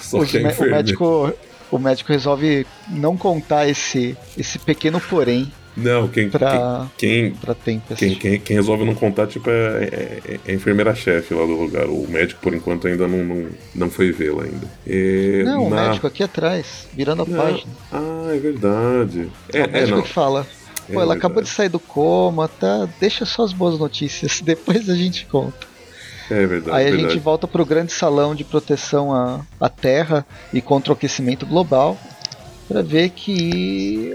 [0.00, 1.32] só o, que mé- o médico,
[1.70, 8.14] o médico resolve não contar esse, esse pequeno porém Não, quem, pra, quem, pra quem,
[8.14, 11.86] quem, quem resolve não contar tipo, é, é- é a enfermeira-chefe lá do lugar.
[11.86, 14.66] O médico, por enquanto, ainda não, não, não foi vê-la ainda.
[14.86, 17.36] É, Não, o na- médico aqui atrás, virando a Não.
[17.36, 17.70] página.
[17.92, 19.30] Ah, é verdade.
[19.52, 20.46] É, o é, médico que fala.
[20.88, 21.18] É Pô, ela verdade.
[21.18, 22.88] acabou de sair do coma, tá?
[22.98, 25.66] Deixa só as boas notícias, depois a gente conta.
[26.30, 26.76] É verdade.
[26.76, 27.12] Aí a verdade.
[27.12, 31.98] gente volta pro grande salão de proteção à, à Terra e contra o aquecimento global
[32.66, 34.12] para ver que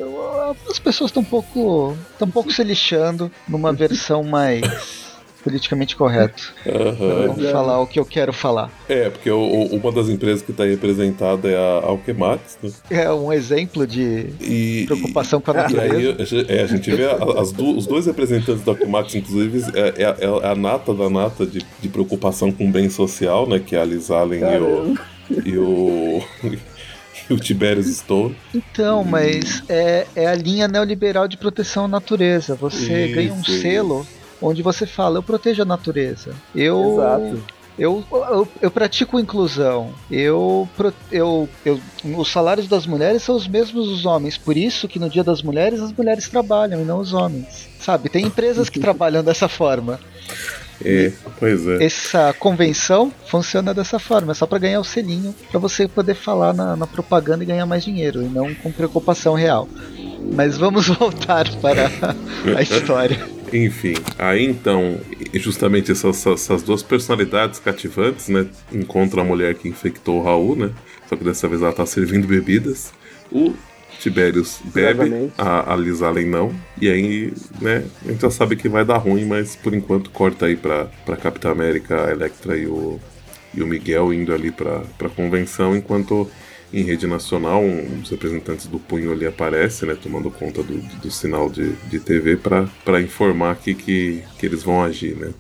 [0.70, 4.62] as pessoas estão um pouco, tão um pouco se lixando numa versão mais
[5.44, 6.54] politicamente correto.
[6.68, 7.28] Aham.
[7.36, 8.70] Vamos falar o que eu quero falar.
[8.88, 12.70] É, porque o- o- uma das empresas que está representada é a Alchemax, né?
[12.92, 15.96] É um exemplo de E, preocupação com a e natureza.
[15.96, 17.06] aí a gente- é, a gente vê
[17.40, 21.44] as du- os dois representantes da Alchemax, inclusive, é, é- é a nata da nata
[21.44, 23.58] de, de preocupação com o bem social, né?
[23.58, 24.98] Que é a Liz Allen e o,
[25.44, 26.24] e o,
[27.32, 28.36] o Tiberius Stone.
[28.54, 32.56] Então, mas é, é a linha neoliberal de proteção à natureza.
[32.56, 33.62] Você Isso, ganha um isso.
[33.62, 34.08] selo
[34.42, 36.34] onde você fala, eu protejo a natureza.
[36.56, 37.44] Eu, Exato.
[37.78, 39.94] eu, eu, eu pratico inclusão.
[40.10, 40.68] Eu,
[41.12, 41.80] eu, eu,
[42.18, 44.38] os salários das mulheres são os mesmos dos homens.
[44.38, 47.70] Por isso que no Dia das Mulheres as mulheres trabalham e não os homens.
[47.80, 48.10] Sabe?
[48.10, 50.00] Tem empresas que trabalham dessa forma.
[50.84, 51.84] É, pois é.
[51.84, 56.54] Essa convenção funciona dessa forma, é só para ganhar o selinho, para você poder falar
[56.54, 59.68] na, na propaganda e ganhar mais dinheiro, e não com preocupação real.
[60.34, 61.90] Mas vamos voltar para
[62.58, 63.20] a história.
[63.54, 64.98] Enfim, aí então,
[65.34, 68.48] justamente essas, essas duas personalidades cativantes, né?
[68.72, 70.72] Encontram a mulher que infectou o Raul, né?
[71.10, 72.94] Só que dessa vez ela tá servindo bebidas.
[73.30, 73.54] O
[74.02, 76.54] Tiberius bebe, a, a Liz Allen não.
[76.80, 77.86] E aí, né?
[78.04, 81.16] A gente já sabe que vai dar ruim, mas por enquanto corta aí pra, pra
[81.16, 83.00] Capitã América, a Electra e o,
[83.54, 86.30] e o Miguel indo ali pra, pra convenção, enquanto
[86.74, 91.12] em rede nacional um dos representantes do punho ali aparece, né, tomando conta do, do
[91.12, 95.32] sinal de, de TV pra pra informar que, que, que eles vão agir, né.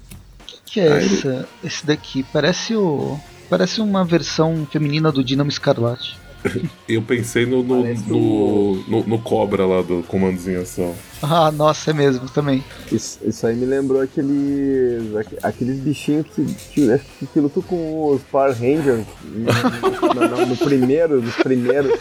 [0.65, 2.23] que é essa, esse daqui?
[2.31, 3.17] Parece o.
[3.49, 6.20] Parece uma versão feminina do Dinamo Escarlate.
[6.89, 10.95] Eu pensei no, no, no, no, no Cobra lá do Comandozinho Ação.
[11.21, 12.63] Ah, nossa, é mesmo, também.
[12.91, 18.07] Isso, isso aí me lembrou aqueles, aque- aqueles bichinhos que, que, que, que lutam com
[18.15, 21.91] os Power Rangers no, no- no- no primeiro, nos primeiros.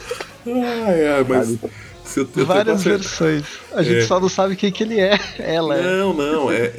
[0.46, 1.46] Ai, ai, mas.
[1.48, 1.60] Sabe?
[2.04, 3.44] Se eu, eu Várias versões.
[3.72, 4.02] A gente É.
[4.06, 5.16] só não sabe quem que ele é.
[5.38, 5.82] Ela é.
[5.82, 6.72] Não, não, é,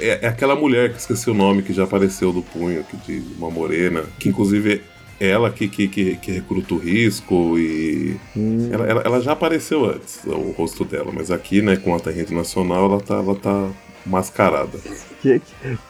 [0.00, 3.22] é, é aquela mulher que esqueci o nome que já apareceu do punho, que de
[3.36, 4.80] uma morena, que inclusive é
[5.20, 8.16] ela que, que, que, que recruta o risco e.
[8.36, 11.98] Hum, Ela, ela, ela já apareceu antes, o rosto dela, mas aqui, né, com a
[12.10, 13.68] rede nacional, ela tá, ela tá
[14.08, 14.78] mascarada.
[15.22, 15.40] que,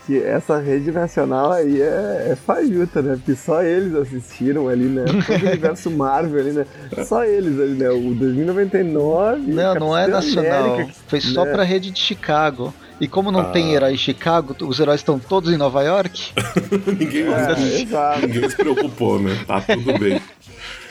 [0.06, 3.14] que essa rede nacional aí é, é fajuta, né?
[3.16, 5.04] Porque só eles assistiram ali, né?
[5.26, 6.66] Todo o universo Marvel ali, né?
[7.06, 7.88] Só eles ali, né?
[7.90, 9.40] O 2099.
[9.52, 10.74] Não, não é nacional.
[10.74, 11.52] América, Foi só né?
[11.52, 12.72] pra rede de Chicago.
[13.00, 13.44] E como não Ah.
[13.52, 16.32] tem herói em Chicago, os heróis estão todos em Nova York.
[16.98, 19.38] ninguém, É, ninguém se preocupou, né?
[19.46, 20.20] Tá tudo bem.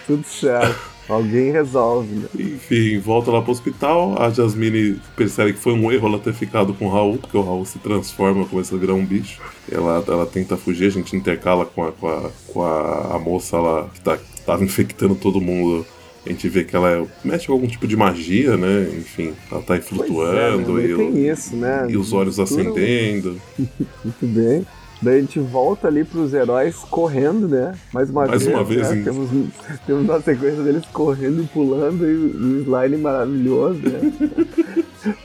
[0.05, 0.96] tudo certo.
[1.10, 2.28] Alguém resolve, né?
[2.38, 4.22] Enfim, volta lá pro hospital.
[4.22, 7.41] A Jasmine percebe que foi um erro ela ter ficado com o Raul, porque o
[7.41, 9.41] Raul se transforma, começa a virar um bicho.
[9.72, 13.58] Ela, ela tenta fugir, a gente intercala com a, com a, com a, a moça
[13.58, 15.86] lá que, tá, tava infectando todo mundo.
[16.26, 18.89] A gente vê que ela é- mexe com algum tipo de magia, né?
[18.98, 21.88] Enfim, ela tá aí flutuando Pois é, e, tem isso, né?
[21.89, 23.39] e os olhos acendendo.
[23.58, 24.65] Muito bem.
[25.01, 27.75] Daí a gente volta ali pros heróis correndo, né?
[27.93, 28.53] Mais uma Mais vez.
[28.55, 29.03] uma vez, né?
[29.03, 29.29] Temos,
[29.86, 34.12] temos uma sequência deles correndo e pulando e o slime maravilhoso, né?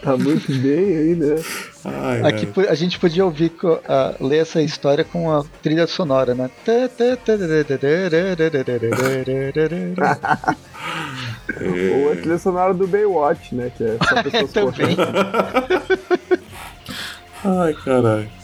[0.03, 1.37] tá muito bem aí, né?
[1.85, 3.51] Ai, Aqui a gente podia ouvir,
[3.89, 6.51] ah, ler essa história com a trilha sonora, né?
[11.61, 12.05] É.
[12.05, 13.73] Ou a trilha sonora do Baywatch, né?
[13.77, 14.97] Que é só pessoas Também.
[14.97, 15.03] correndo.
[17.45, 18.42] Ai, caralho.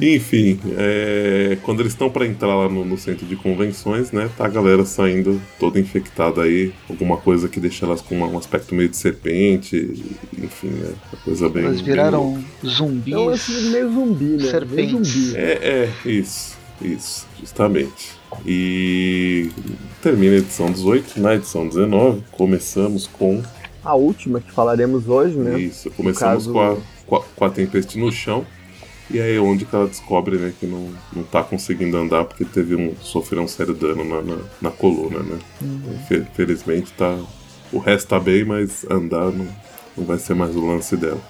[0.00, 4.44] Enfim, é, quando eles estão pra entrar lá no, no centro de convenções, né, tá
[4.44, 8.88] a galera saindo toda infectada aí, alguma coisa que deixa elas com um aspecto meio
[8.88, 9.76] de serpente,
[10.38, 11.64] enfim, né, uma coisa bem...
[11.64, 12.40] Elas bem viraram louca.
[12.62, 13.14] É um zumbis.
[13.14, 14.36] lance meio zumbi, né?
[14.36, 15.08] Meio Serpentes.
[15.08, 15.36] zumbi.
[15.36, 18.12] É, é, isso, isso, justamente.
[18.46, 19.50] E
[20.00, 23.42] termina a edição 18, na edição 19, começamos com
[23.84, 25.58] A última que falaremos hoje, né?
[25.60, 28.44] Isso, começamos caso- com, a, com, a, com a Tempest no chão.
[29.10, 32.44] E aí é onde que ela descobre né, que não, não tá conseguindo andar porque
[32.44, 35.38] teve um, sofreu um sério dano na, na, na coluna, né?
[36.08, 37.18] Fe- felizmente tá.
[37.72, 39.46] O resto tá bem, mas andar não,
[39.96, 41.20] não vai ser mais o lance dela.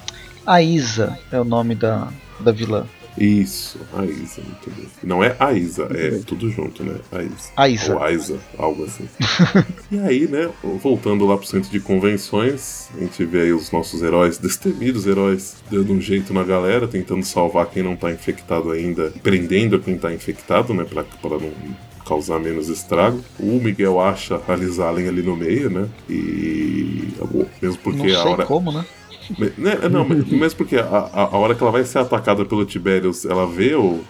[0.46, 2.08] A Isa é o nome da,
[2.40, 2.86] da vilã.
[3.16, 4.86] Isso, a Isa, muito bem.
[5.02, 6.96] Não é a Isa, é tudo junto, né?
[7.10, 7.50] A Isa.
[7.56, 7.94] A Isa.
[7.94, 9.08] Ou Isa, algo assim.
[9.90, 10.50] e aí, né,
[10.82, 15.56] voltando lá pro centro de convenções, a gente vê aí os nossos heróis, destemidos heróis,
[15.70, 20.12] dando um jeito na galera, tentando salvar quem não tá infectado ainda, prendendo quem tá
[20.12, 21.52] infectado, né, pra, pra não
[22.06, 23.22] causar menos estrago.
[23.38, 27.12] O Miguel acha a Liz Allen ali no meio, né, e...
[27.60, 28.46] Mesmo porque Não sei a hora...
[28.46, 28.84] como, né?
[29.38, 32.44] Me- né, não, mas- mesmo porque a, a, a hora que ela vai ser atacada
[32.44, 34.00] pelo Tiberius, ela vê o,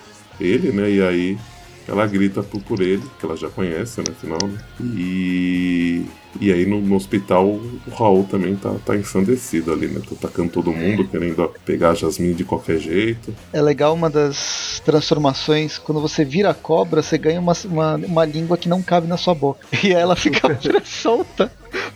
[0.41, 0.91] ele, né?
[0.91, 1.39] E aí
[1.87, 4.07] ela grita por, por ele, que ela já conhece, né?
[4.11, 4.59] Afinal, né?
[4.81, 6.05] E,
[6.41, 10.01] e aí no, no hospital o Raul também tá, tá ensandecido ali, né?
[10.01, 13.35] Tá atacando todo mundo, querendo pegar a Jasmine de qualquer jeito.
[13.53, 18.25] É legal uma das transformações, quando você vira a cobra, você ganha uma, uma, uma
[18.25, 19.61] língua que não cabe na sua boca.
[19.83, 21.51] E ela fica solta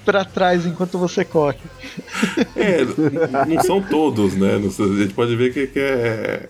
[0.05, 1.59] pra trás enquanto você corre.
[2.57, 2.85] É,
[3.46, 4.57] não são todos, né?
[4.57, 6.49] A gente pode ver que, que é.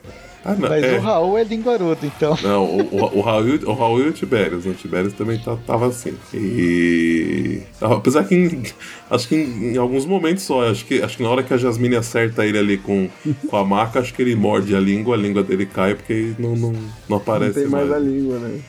[0.49, 0.97] Ah, não, Mas é.
[0.97, 2.39] o Raul é linguarudo, então.
[2.41, 4.71] Não, o, o, o, Raul, o Raul e o Tiberius, né?
[4.71, 6.15] O Tiberius também tá, tava assim.
[6.33, 7.63] E.
[7.81, 8.63] Apesar que em-
[9.11, 11.57] acho que em, em alguns momentos só, acho que, acho que na hora que a
[11.57, 13.09] Jasmine acerta ele ali com,
[13.49, 16.55] com a maca, acho que ele morde a língua, a língua dele cai porque não,
[16.55, 18.01] não, não Não aparece tem mais mais.
[18.03, 18.61] a língua, né?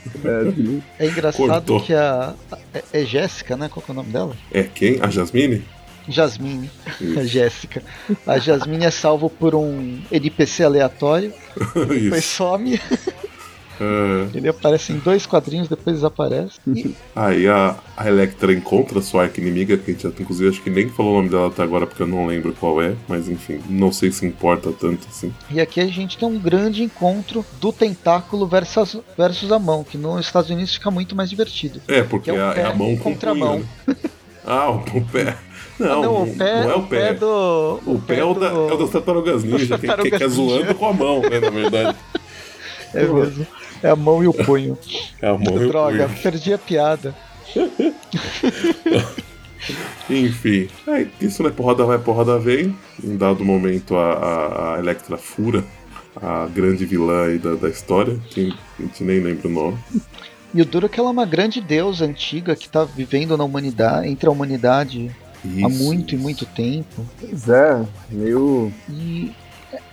[1.00, 1.06] É.
[1.06, 1.82] É engraçado Cortou.
[1.82, 2.34] que a.
[2.74, 3.70] É, é Jéssica, né?
[3.72, 4.36] Qual que é o nome dela?
[4.52, 4.98] É quem?
[5.02, 5.63] A Jasmine?
[6.08, 6.70] Jasmine.
[7.17, 7.82] A Jéssica.
[8.26, 11.34] A Jasmine é salvo por um NPC aleatório,
[11.89, 12.80] depois some.
[13.80, 14.36] É.
[14.36, 16.60] Ele aparece em dois quadrinhos, depois desaparece.
[16.65, 20.70] E Aí a, a Electra encontra sua arqui-inimiga, que a gente já, inclusive acho que
[20.72, 23.60] nem falou o nome dela até agora porque eu não lembro qual é, mas enfim,
[23.70, 25.32] não sei se importa tanto assim.
[25.52, 29.96] E aqui a gente tem um grande encontro do tentáculo versus, versus a mão, que
[29.96, 31.80] nos Estados Unidos fica muito mais divertido.
[31.88, 33.60] É, porque Que é é, a- é a mão contra a mão.
[33.86, 33.96] né?
[34.50, 34.80] Ah, o
[35.12, 35.36] pé.
[35.80, 37.13] Não, Ah, não, o pé, não é o pé.
[37.13, 37.80] do.
[37.86, 40.74] O pé é o, da, é o das tartarugas ninja, que, que, que é zoando
[40.76, 41.98] com a mão, né, na verdade.
[42.94, 43.48] É mesmo.
[43.84, 44.78] É a mão e o punho.
[45.22, 46.20] É a mão e o Droga, punho.
[46.24, 47.13] perdi a piada.
[50.10, 52.76] Enfim, aí, isso né, porrada vai, porrada vem.
[53.04, 55.63] Em dado momento, a, a, a Electra fura
[56.20, 59.78] a grande vilã aí da, da história, que a gente nem lembra o nome.
[60.54, 63.44] E o duro é que ela é uma grande deusa antiga que tá vivendo na
[63.44, 65.12] humanidade, entre a humanidade
[65.55, 67.05] Isso, há muito e muito tempo.
[67.19, 68.71] Pois é, meio.
[68.89, 69.31] E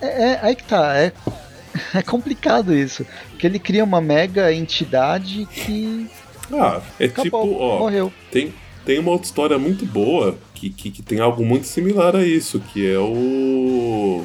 [0.00, 1.12] é, é- aí que tá, é,
[1.94, 3.04] é complicado isso.
[3.30, 6.06] Porque ele cria uma mega entidade que
[6.52, 8.12] Ah, é acabou, tipo, ó, morreu.
[8.30, 8.52] tem,
[8.84, 12.60] tem uma outra história muito boa que, que, que tem algo muito similar a isso,
[12.60, 14.24] que é o.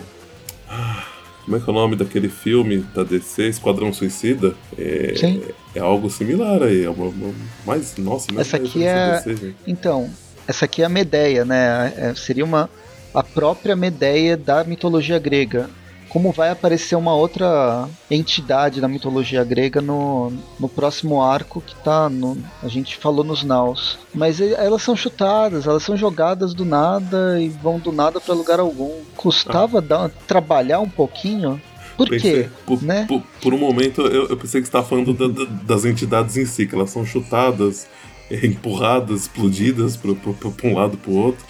[0.69, 1.05] Ah,
[1.45, 4.53] Como é que é o nome daquele filme da DC, Esquadrão Suicida?
[4.77, 5.41] É, Sim.
[5.73, 6.83] é algo similar aí.
[6.83, 7.33] É uma, uma-
[7.65, 9.55] mais, nossa, mais Essa aqui é- DC, gente.
[9.65, 10.09] Então,
[10.49, 11.93] essa aqui é a Medeia, né?
[11.95, 12.69] É, seria uma
[13.13, 15.69] a própria Medeia da mitologia grega.
[16.09, 22.09] Como vai aparecer uma outra entidade da mitologia grega no, no próximo arco que tá
[22.09, 23.99] no, a gente falou nos naus.
[24.13, 28.59] Mas elas são chutadas, elas são jogadas do nada e vão do nada para lugar
[28.59, 28.91] algum.
[29.15, 31.61] Custava dar, trabalhar um pouquinho?
[31.95, 32.49] Por Pensei- quê?
[32.65, 33.05] Por, né?
[33.07, 36.37] por, por um momento eu, eu pensei que você estava falando da- da- das entidades
[36.37, 37.87] em si, que elas são chutadas,
[38.43, 41.45] empurradas, explodidas para um lado para o outro.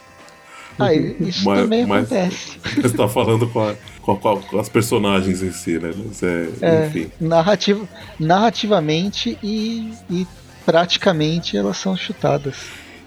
[0.77, 2.57] Ah, isso Mas- também mas- acontece.
[2.75, 5.91] Você está falando com, a- com a- com as personagens em si, né?
[5.95, 7.11] Mas é, É, enfim.
[7.19, 7.87] narrativa,
[8.19, 10.25] narrativamente e, e
[10.65, 12.55] praticamente elas são chutadas.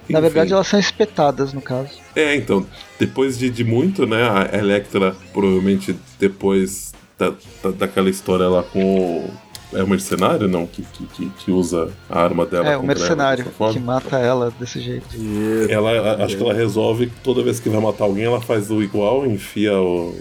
[0.09, 0.29] Na Enfim.
[0.29, 1.91] verdade, elas são espetadas, no caso.
[2.15, 2.67] É, então,
[2.99, 4.29] depois de, de muito, né?
[4.29, 7.31] A Electra, provavelmente depois da,
[7.63, 8.83] da- daquela história lá com
[9.27, 9.31] o.
[9.75, 10.67] É o mercenário, não?
[10.67, 12.67] Que, que, que, que usa a arma dela.
[12.67, 13.73] é, o ela mercenário forma?
[13.73, 15.07] que mata ela desse jeito.
[15.17, 15.71] Isso.
[15.71, 18.83] Ela, acho que ela resolve que toda vez que vai matar alguém, ela faz o
[18.83, 20.15] igual, enfia o.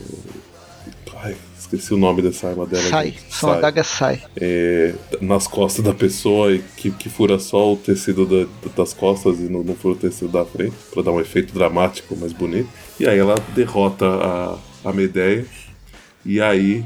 [1.24, 2.82] Ai, esqueci o nome dessa arma dela.
[2.84, 4.24] Sai, são adagas sai.
[4.40, 9.40] É, nas costas da pessoa e que, que fura só o tecido da- das costas
[9.40, 12.70] e não, não fura o tecido da frente, pra dar um efeito dramático mais bonito.
[13.00, 15.46] E aí ela derrota a, a Medeia,
[16.26, 16.84] e aí,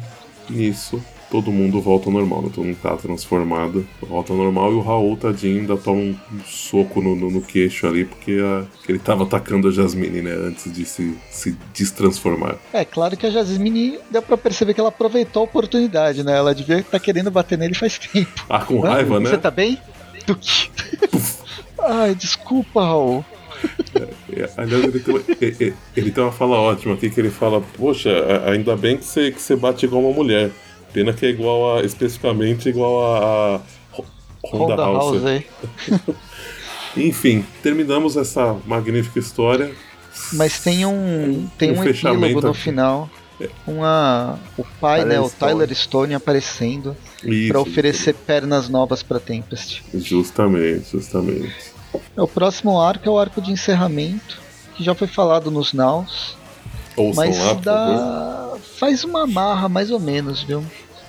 [0.50, 1.02] nisso,
[1.32, 2.50] todo mundo volta ao normal, né?
[2.54, 7.02] todo mundo tá transformado, volta ao normal, e o Raul, tadinho, ainda toma um, soco
[7.02, 10.86] no, no- no queixo ali, porque a- ele tava atacando a Jasmine, né, antes de
[10.86, 12.58] se, se destransformar.
[12.72, 16.38] É, claro que a Jasmine deu pra perceber que ela aproveitou a oportunidade, né?
[16.38, 18.46] Ela devia estar querendo bater nele faz tempo.
[18.50, 19.30] Ah, com raiva, né?
[19.30, 19.78] Você tá bem?
[20.26, 20.70] Tuque.
[21.80, 23.26] Ai, desculpa, Raul.
[24.34, 25.24] É, Aliás, ele tem, uma,
[25.96, 28.10] ele tem uma fala ótima aqui que ele fala: Poxa,
[28.50, 30.52] ainda bem que você, que você bate igual uma mulher.
[30.96, 31.82] Pena que é igual a.
[31.82, 33.18] especificamente igual a.
[33.58, 33.60] a
[34.00, 34.06] Ho-
[34.46, 35.14] Honda, Honda House.
[35.22, 35.46] House aí.
[36.96, 39.74] Enfim, terminamos essa magnífica história.
[40.32, 43.10] Mas tem um tem Um um, fechamento epílogo no final.
[43.66, 45.52] Com a, o pai, Tyler né, o Stone.
[45.52, 49.84] Tyler Stone aparecendo Isso, pra oferecer pernas novas pra Tempest.
[49.94, 51.54] Justamente, justamente.
[52.16, 54.40] É, O próximo arco é o arco de encerramento,
[54.78, 56.38] que já foi falado nos Naus,
[56.96, 58.54] Ouçam mas lá, dá...
[58.80, 60.64] faz uma marra mais ou menos, viu?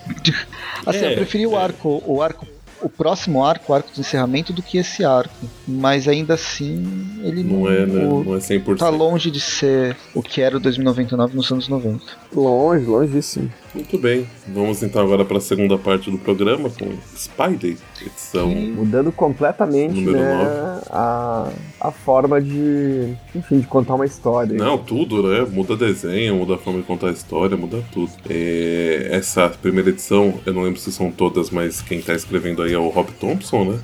[0.87, 1.63] assim, É, eu preferi o é.
[1.63, 2.47] arco, o arco,
[2.81, 5.35] o próximo arco, o arco de encerramento, do que esse arco.
[5.67, 8.05] Mas ainda assim, ele Não é, né?
[8.07, 8.79] o- Não é 100%.
[8.79, 12.05] tá longe de ser o que era o 2099 nos anos 90.
[12.35, 13.51] Longe, longíssimo.
[13.77, 14.27] Muito bem.
[14.49, 18.49] Vamos então agora para a segunda parte do programa com Spidey, edição.
[18.49, 24.57] Mudando completamente né, a, a forma de, enfim, de contar uma história.
[24.57, 25.47] Não, tudo, né?
[25.53, 28.11] Muda desenho, muda a forma de contar a história, muda tudo.
[28.31, 32.73] É, essa primeira edição, eu não lembro se são todas, mas quem tá escrevendo aí
[32.73, 33.79] é o Rob Thompson, né?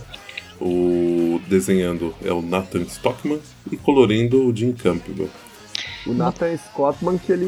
[0.58, 5.28] O desenhando é o Nathan Stockman e colorindo o Jim Campbell.
[6.06, 7.44] O Nathan Scottman, que ele,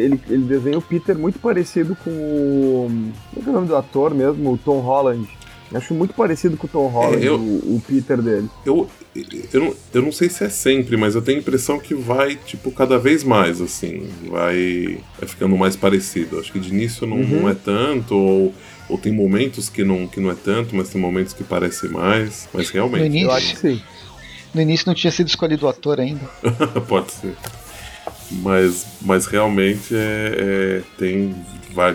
[0.00, 2.86] ele, ele desenha o Peter muito parecido com o.
[3.34, 4.52] Como é que é o nome do ator mesmo?
[4.52, 5.28] O Tom Holland.
[5.74, 8.48] Acho muito parecido com o Tom Holland, eu- o, o Peter dele.
[8.64, 8.88] Eu,
[9.52, 12.36] eu, não, eu não sei se é sempre, mas eu tenho a impressão que vai,
[12.36, 16.38] tipo, cada vez mais, assim, vai, vai ficando mais parecido.
[16.40, 17.42] Acho que de início não, Uhum.
[17.42, 18.54] não é tanto, ou,
[18.88, 22.48] ou tem momentos que não, que não é tanto, mas tem momentos que parece mais.
[22.54, 23.82] Mas No realmente, início, Eu acho que sim.
[24.54, 26.24] no início não tinha sido escolhido o ator ainda.
[26.88, 27.34] pode ser.
[28.30, 31.34] Mas, mas realmente é, é- tem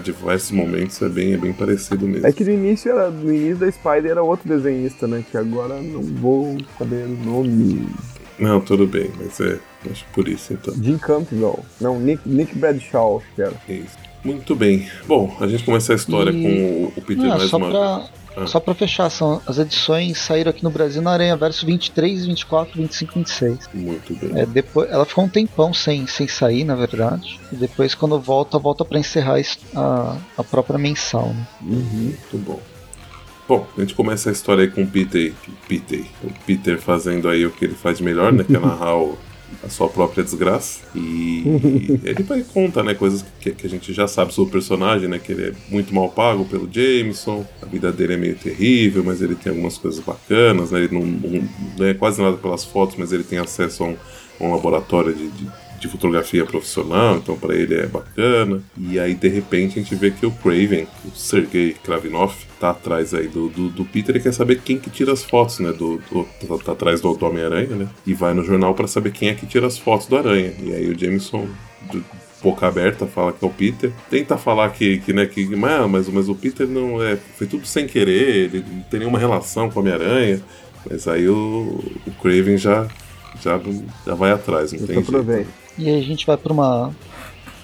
[0.03, 2.25] diversos momentos, é bem, é bem parecido mesmo.
[2.25, 5.23] É que no início, era, no início da Spider era outro desenhista, né?
[5.29, 7.87] Que agora não vou saber o nome.
[8.39, 9.59] Não, tudo bem, mas é,
[9.91, 10.73] acho que por isso então.
[10.81, 11.59] Jim Campbell.
[11.79, 13.53] Não, Nick, Nick Bradshaw, acho que era.
[13.69, 13.97] É isso.
[14.23, 14.87] Muito bem.
[15.05, 16.49] Bom, a gente começa a história E- com
[16.85, 18.47] o- o Peter Ah, mais só uma pra, Ah.
[18.47, 22.81] só pra fechar, são, as edições saíram aqui no Brasil na Aranha Verso 23, 24,
[22.81, 23.69] 25 26.
[23.73, 24.39] Muito bem.
[24.39, 27.39] É, depois, ela ficou um tempão sem, sem sair, na verdade.
[27.51, 29.37] E depois, quando volta, volta pra encerrar
[29.75, 31.29] a a, própria mensal.
[31.29, 31.47] Né?
[31.61, 32.59] Muito bom.
[33.47, 35.33] Bom, a gente começa a história aí com o Peter,
[35.67, 38.43] Peter, o Peter fazendo aí o que ele faz melhor, né?
[38.43, 39.17] Que é narrar o-
[39.63, 40.81] a sua própria desgraça.
[40.95, 41.43] E
[42.03, 45.19] ele vai conta, né, coisas que, que, a gente já sabe sobre o personagem, né,
[45.19, 49.21] que ele é muito mal pago pelo Jameson, a vida dele é meio terrível, mas
[49.21, 52.95] ele tem algumas coisas bacanas, né, ele não, não, não é quase nada pelas fotos,
[52.97, 53.97] mas ele tem acesso a um,
[54.39, 58.61] a um laboratório de, de de fotografia profissional, então para ele é bacana.
[58.77, 63.13] E aí de repente a gente vê que o Craven, o Sergei Kravinov, tá atrás
[63.13, 65.71] aí do, do, do, Peter e quer saber quem que tira as fotos, né?
[65.73, 67.89] Do, do tá, tá, atrás do, do Homem-Aranha, né?
[68.07, 70.53] E vai no jornal para saber quem é que tira as fotos do Aranha.
[70.63, 71.47] E aí o Jameson
[72.41, 73.91] boca aberta, fala que é o Peter.
[74.09, 77.15] Tenta falar que, que né, que ah, mas, mas o Peter não é.
[77.15, 80.41] Foi tudo sem querer, ele não tem nenhuma relação com a Homem-Aranha.
[80.89, 82.87] Mas aí o, o Craven já,
[83.41, 83.59] já,
[84.05, 85.62] já vai atrás, não Eu tem jeito.
[85.77, 86.93] E aí a gente vai para uma,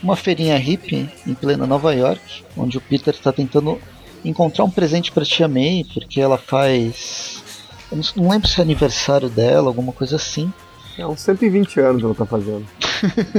[0.02, 3.80] uma feirinha hippie em plena Nova York, onde o Peter está tentando
[4.24, 7.44] encontrar um presente para Tia May, porque ela faz.
[7.92, 10.52] Eu não lembro se é aniversário dela, alguma coisa assim.
[10.98, 12.66] É uns 120 anos ela tá fazendo.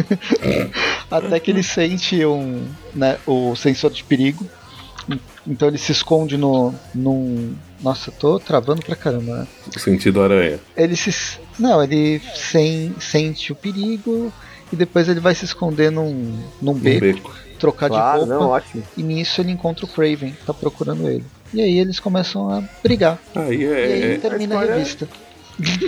[1.11, 4.47] Até que ele sente um, né, o sensor de perigo.
[5.47, 6.75] Então ele se esconde no.
[6.95, 7.55] Num...
[7.83, 9.47] Nossa, tô travando pra caramba, né?
[9.77, 10.59] Sentido aranha.
[10.77, 11.39] Ele se.
[11.59, 14.33] Não, ele sem, sente o perigo
[14.73, 17.37] e depois ele vai se esconder num, num beco, beco.
[17.59, 18.45] trocar claro, de roupa.
[18.45, 18.83] Não, ótimo.
[18.97, 21.25] E nisso ele encontra o Craven, tá procurando ele.
[21.53, 23.19] E aí eles começam a brigar.
[23.35, 25.09] Aí é, e aí é, termina a, a revista.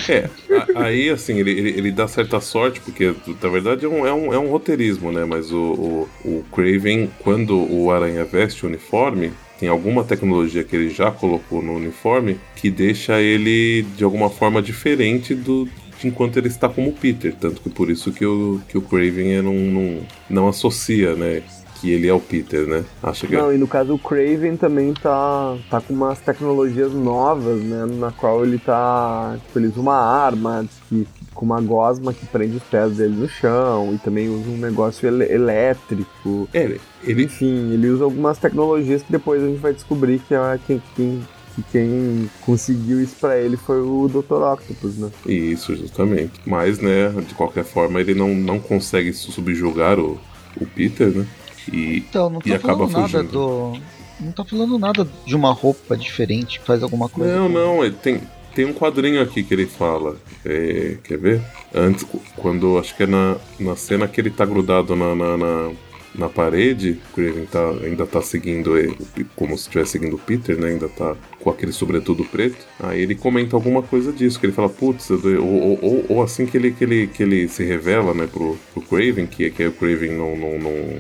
[0.09, 0.29] É,
[0.75, 4.35] aí assim, ele, ele, ele, dá certa sorte, porque na verdade é um, é um,
[4.35, 5.25] é um roteirismo, né?
[5.25, 10.75] Mas o, o, o Craven, quando o Aranha veste o uniforme, tem alguma tecnologia que
[10.77, 15.69] ele já colocou no uniforme que deixa ele de alguma forma diferente do,
[16.07, 17.35] enquanto ele está como Peter.
[17.35, 19.99] Tanto que por isso que o, que o Craven é não, não,
[20.29, 21.43] não associa, né?
[21.83, 22.85] que ele é o Peter, né?
[23.03, 23.39] Acho que é.
[23.39, 27.87] Não, e no caso o Craven também tá, tá com umas tecnologias novas, né?
[27.87, 29.37] Na qual ele tá.
[29.47, 33.29] Tipo, ele usa uma arma que, com uma gosma que prende os pés dele no
[33.29, 36.49] chão e também usa um negócio el elétrico.
[36.55, 37.25] É, ele...
[37.25, 41.21] Enfim, ele usa algumas tecnologias que depois a gente vai descobrir que é quem, quem
[41.55, 44.43] que quem conseguiu isso para ele foi o Dr.
[44.43, 45.11] Octopus, né?
[45.27, 46.33] Isso, justamente.
[46.47, 50.19] Mas, né, de qualquer forma, ele não, não consegue subjugar o,
[50.61, 51.27] o Peter, né?
[51.73, 53.23] E, então, não e acaba fugindo.
[53.25, 53.81] Do...
[54.21, 57.37] Não tá falando nada de uma roupa diferente que faz alguma coisa.
[57.37, 57.53] Não, com...
[57.53, 58.21] não, ele tem,
[58.55, 60.17] tem um quadrinho aqui que ele fala.
[60.45, 61.43] É, quer ver?
[61.75, 65.73] Antes, quando acho que é na, na cena que ele tá grudado na, na, na
[66.15, 68.97] na parede, o Craven tá, ainda tá seguindo ele,
[69.35, 70.69] como se estivesse seguindo o Peter, né?
[70.69, 72.67] Ainda tá com aquele sobretudo preto.
[72.81, 76.47] Aí ele comenta alguma coisa disso, que ele fala, putz, ou, ou, ou, ou, assim
[76.47, 79.73] que ele, que, ele, que ele se revela, né, pro, pro Craven, que, que o
[79.73, 80.99] Craven não, não, não.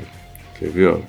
[0.58, 1.00] Quer ver, ó?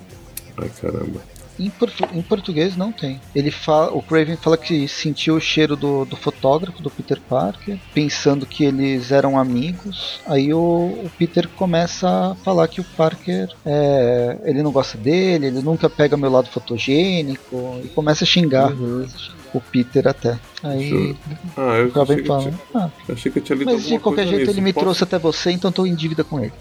[0.58, 1.33] Ai caramba.
[1.58, 3.20] Em, portu em, português não tem.
[3.34, 7.78] Ele fala, o Craven fala que sentiu o cheiro do, do, fotógrafo, do Peter Parker,
[7.92, 10.20] pensando que eles eram amigos.
[10.26, 15.46] Aí o, o Peter começa a falar que o Parker é, ele não gosta dele,
[15.46, 18.72] ele nunca pega meu lado fotogênico e começa a xingar.
[18.72, 19.06] Uhum.
[19.52, 20.36] O Peter até.
[20.64, 21.16] Aí
[21.56, 24.50] ah, eu achei, fala, tinha, ah, achei que eu tinha lido Mas de qualquer jeito
[24.50, 24.84] ele me Posso...
[24.84, 26.52] trouxe até você, então estou em dívida com ele.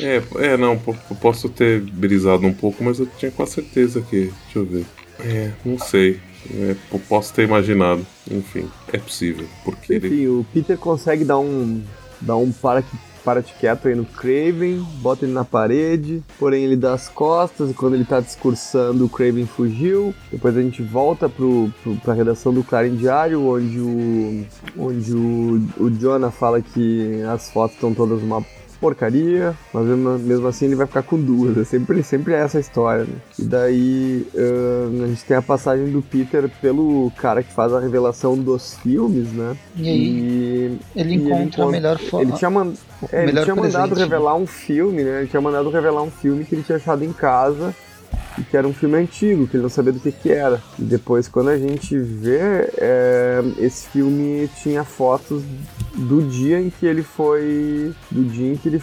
[0.00, 4.32] É, é, não, eu posso ter brisado um pouco, mas eu tinha quase certeza que.
[4.44, 4.86] Deixa eu ver.
[5.20, 6.20] É, não sei.
[6.50, 6.74] É,
[7.08, 8.04] posso ter imaginado.
[8.30, 9.46] Enfim, é possível.
[9.64, 10.28] Porque Enfim, ele...
[10.28, 11.82] o Peter consegue dar um.
[12.20, 12.82] dar um para
[13.24, 17.70] para te quieto aí no Craven, bota ele na parede, porém ele dá as costas
[17.70, 20.14] e quando ele tá discursando o Craven fugiu.
[20.30, 25.66] Depois a gente volta pro, pro, pra redação do Clarim Diário, onde o onde o,
[25.78, 28.44] o Jonah fala que as fotos estão todas uma
[28.84, 29.86] porcaria, mas
[30.20, 31.56] mesmo assim ele vai ficar com duas.
[31.56, 33.14] É sempre, sempre é essa história, né?
[33.38, 37.80] E daí uh, a gente tem a passagem do Peter pelo cara que faz a
[37.80, 39.56] revelação dos filmes, né?
[39.74, 42.28] E aí e, ele, encontra ele encontra a melhor forma.
[42.28, 42.74] Ele tinha, man,
[43.10, 45.20] é, ele tinha mandado presente, revelar um filme, né?
[45.20, 47.74] Ele tinha mandado revelar um filme que ele tinha achado em casa
[48.42, 50.60] que era um filme antigo, que ele não sabia do que, que era.
[50.78, 52.38] E depois, quando a gente vê,
[52.78, 55.42] é, esse filme tinha fotos
[55.94, 57.92] do dia em que ele foi.
[58.10, 58.82] do dia em que ele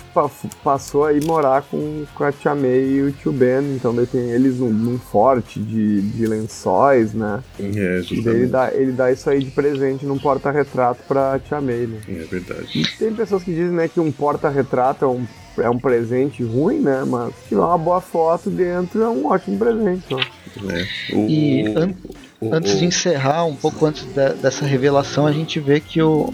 [0.63, 3.75] passou a ir morar com, com a Tia May e o tio Ben.
[3.75, 7.43] Então daí tem eles num, num forte de, de lençóis, né?
[7.59, 11.59] É, e daí ele dá, ele dá isso aí de presente num porta-retrato pra Tia
[11.59, 11.99] May, né?
[12.07, 12.67] É verdade.
[12.73, 15.25] E tem pessoas que dizem né, que um porta-retrato é um
[15.57, 17.03] é um presente ruim, né?
[17.05, 20.13] Mas se tiver uma boa foto dentro, é um ótimo presente.
[20.13, 21.15] É.
[21.15, 21.93] O, e an
[22.39, 26.01] o, antes o, de encerrar, um pouco antes de, dessa revelação, a gente vê que
[26.01, 26.33] o,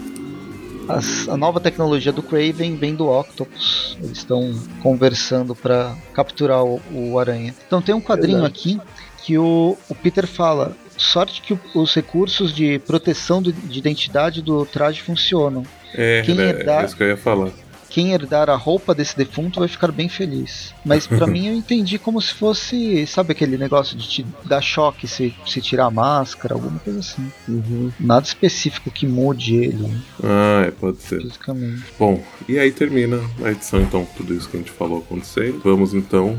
[0.88, 3.96] as, a nova tecnologia do Craven vem do Octopus.
[4.02, 7.54] Eles estão conversando para capturar o, o, Aranha.
[7.66, 8.80] Então tem um quadrinho aqui
[9.24, 15.02] que o, o Peter fala: sorte que os recursos de proteção de identidade do traje
[15.02, 15.62] funcionam.
[15.94, 17.50] É, Quem é, é isso que eu ia falar
[17.90, 20.74] quem herdar a roupa desse defunto vai ficar bem feliz.
[20.84, 25.06] Mas para mim eu entendi como se fosse, sabe aquele negócio de te dar choque
[25.08, 27.32] se, se tirar a máscara, alguma coisa assim.
[27.48, 27.90] Uhum.
[27.98, 31.20] Nada específico que mude ele Ah, é, pode ser.
[31.22, 31.84] fisicamente.
[31.98, 35.60] Bom, e aí termina a edição, então, tudo isso que a gente falou acontecendo.
[35.64, 36.38] Vamos então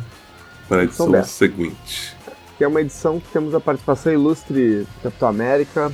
[0.68, 1.28] para a edição dez.
[1.28, 2.16] seguinte.
[2.58, 5.92] Que é uma edição que temos a participação ilustre do Capitão América,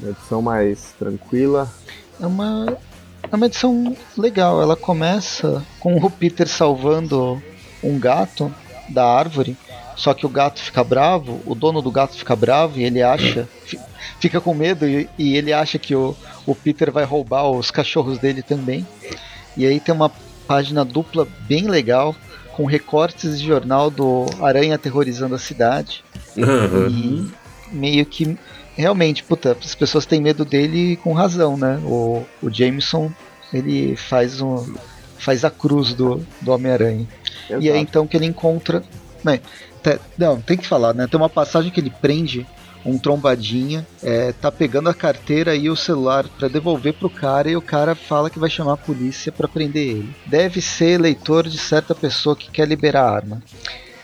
[0.00, 1.70] uma edição mais tranquila.
[2.18, 2.76] É uma,
[3.30, 4.60] é uma edição legal.
[4.62, 7.42] Ela começa com o Peter salvando
[7.82, 8.52] um gato
[8.88, 9.56] da árvore.
[9.96, 13.48] Só que o gato fica bravo, o dono do gato fica bravo e ele acha.
[13.64, 13.78] fi-
[14.18, 16.14] Fica com medo e, e ele acha que o,
[16.46, 18.86] o Peter vai roubar os cachorros dele também.
[19.56, 20.10] E aí tem uma
[20.46, 22.14] página dupla bem legal,
[22.52, 26.04] com recortes de jornal do Aranha aterrorizando a cidade.
[26.36, 27.30] E
[27.72, 28.36] meio que
[28.80, 31.80] realmente, puta, as pessoas têm medo dele com razão, né?
[31.84, 33.10] O, o Jameson,
[33.52, 34.74] ele faz um
[35.18, 37.06] faz a cruz do, do Homem-Aranha.
[37.60, 38.82] E é então que ele encontra.
[39.22, 39.38] Né,
[39.82, 41.06] te- não, tem que falar, né?
[41.06, 42.46] Tem uma passagem que ele prende
[42.86, 47.56] um trombadinha, é, tá pegando a carteira e o celular pra devolver pro cara e
[47.56, 50.14] o cara fala que vai chamar a polícia pra prender ele.
[50.24, 53.42] Deve ser leitor de certa pessoa que quer liberar a arma.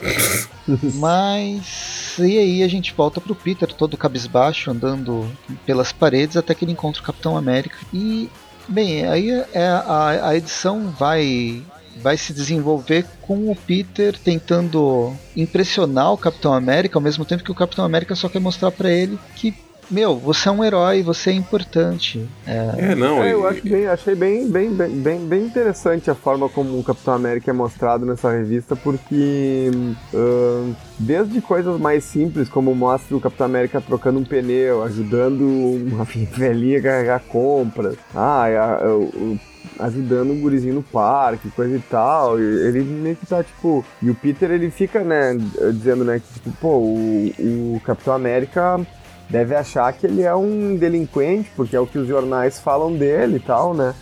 [0.94, 5.30] Mas e aí a gente volta pro Peter todo cabisbaixo andando
[5.64, 7.76] pelas paredes até que ele encontra o Capitão América.
[7.92, 8.30] E
[8.68, 11.62] bem aí é a, a edição vai
[12.02, 17.50] vai se desenvolver com o Peter tentando impressionar o Capitão América ao mesmo tempo que
[17.50, 19.54] o Capitão América só quer mostrar pra ele que
[19.90, 22.28] meu você é um herói você é importante.
[22.46, 26.14] É, É, não, É, e- eu acho bem, achei bem, bem, bem, bem, interessante a
[26.14, 29.70] forma como o Capitão América é mostrado nessa revista, porque
[30.14, 36.04] ahn, desde coisas mais simples, como mostra o Capitão América trocando um pneu, ajudando uma
[36.36, 39.40] velhinha a carregar compras, ah, a- o- o-
[39.78, 43.84] ajudando um gurizinho no parque, coisa e tal, e ele meio que tá, tipo...
[44.00, 45.36] E o Peter, ele fica, né,
[45.72, 47.30] dizendo, né, que, tipo, pô, o,
[47.76, 48.80] o Capitão América
[49.28, 53.36] deve achar que ele é um delinquente, porque é o que os jornais falam dele
[53.36, 53.94] e tal, né?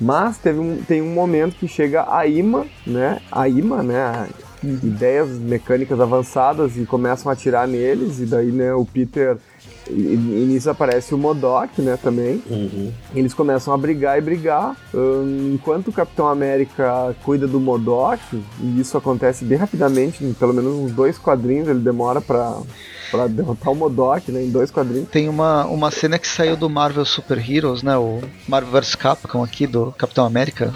[0.00, 3.20] Mas teve um, tem um momento que chega a IMA, né?
[3.30, 4.28] A IMA, né?
[4.62, 9.36] Ideias mecânicas avançadas e começam a atirar neles, e daí, né, o Peter.
[9.88, 12.42] E, e nisso aparece o Modok, né, também.
[12.48, 12.90] Uhum.
[13.14, 14.74] Eles começam a brigar e brigar.
[14.94, 18.22] Hum, enquanto o Capitão América cuida do Modok,
[18.58, 22.56] e isso acontece bem rapidamente, pelo menos uns dois quadrinhos ele demora pra,
[23.10, 24.42] pra derrotar o Modok, né?
[24.44, 25.08] Em dois quadrinhos.
[25.08, 27.96] tem uma, uma cena que saiu do Marvel Super Heroes, né?
[27.96, 30.72] O Marvel vs Capcom aqui do Capitão América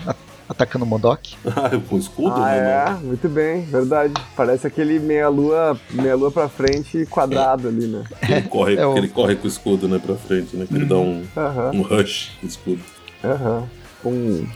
[0.48, 1.36] atacando o Modok.
[1.46, 2.34] Ah, com escudo?
[2.36, 4.14] Ah, né, é, muito bem, verdade.
[4.34, 8.04] Parece aquele meia-lua meia -lua pra frente quadrado ali, né?
[8.22, 10.64] Ele corre, É o- ele corre com o escudo, né, pra frente, né?
[10.66, 12.80] Que ele dá um, Aham, um rush com o escudo.
[13.22, 13.64] aham.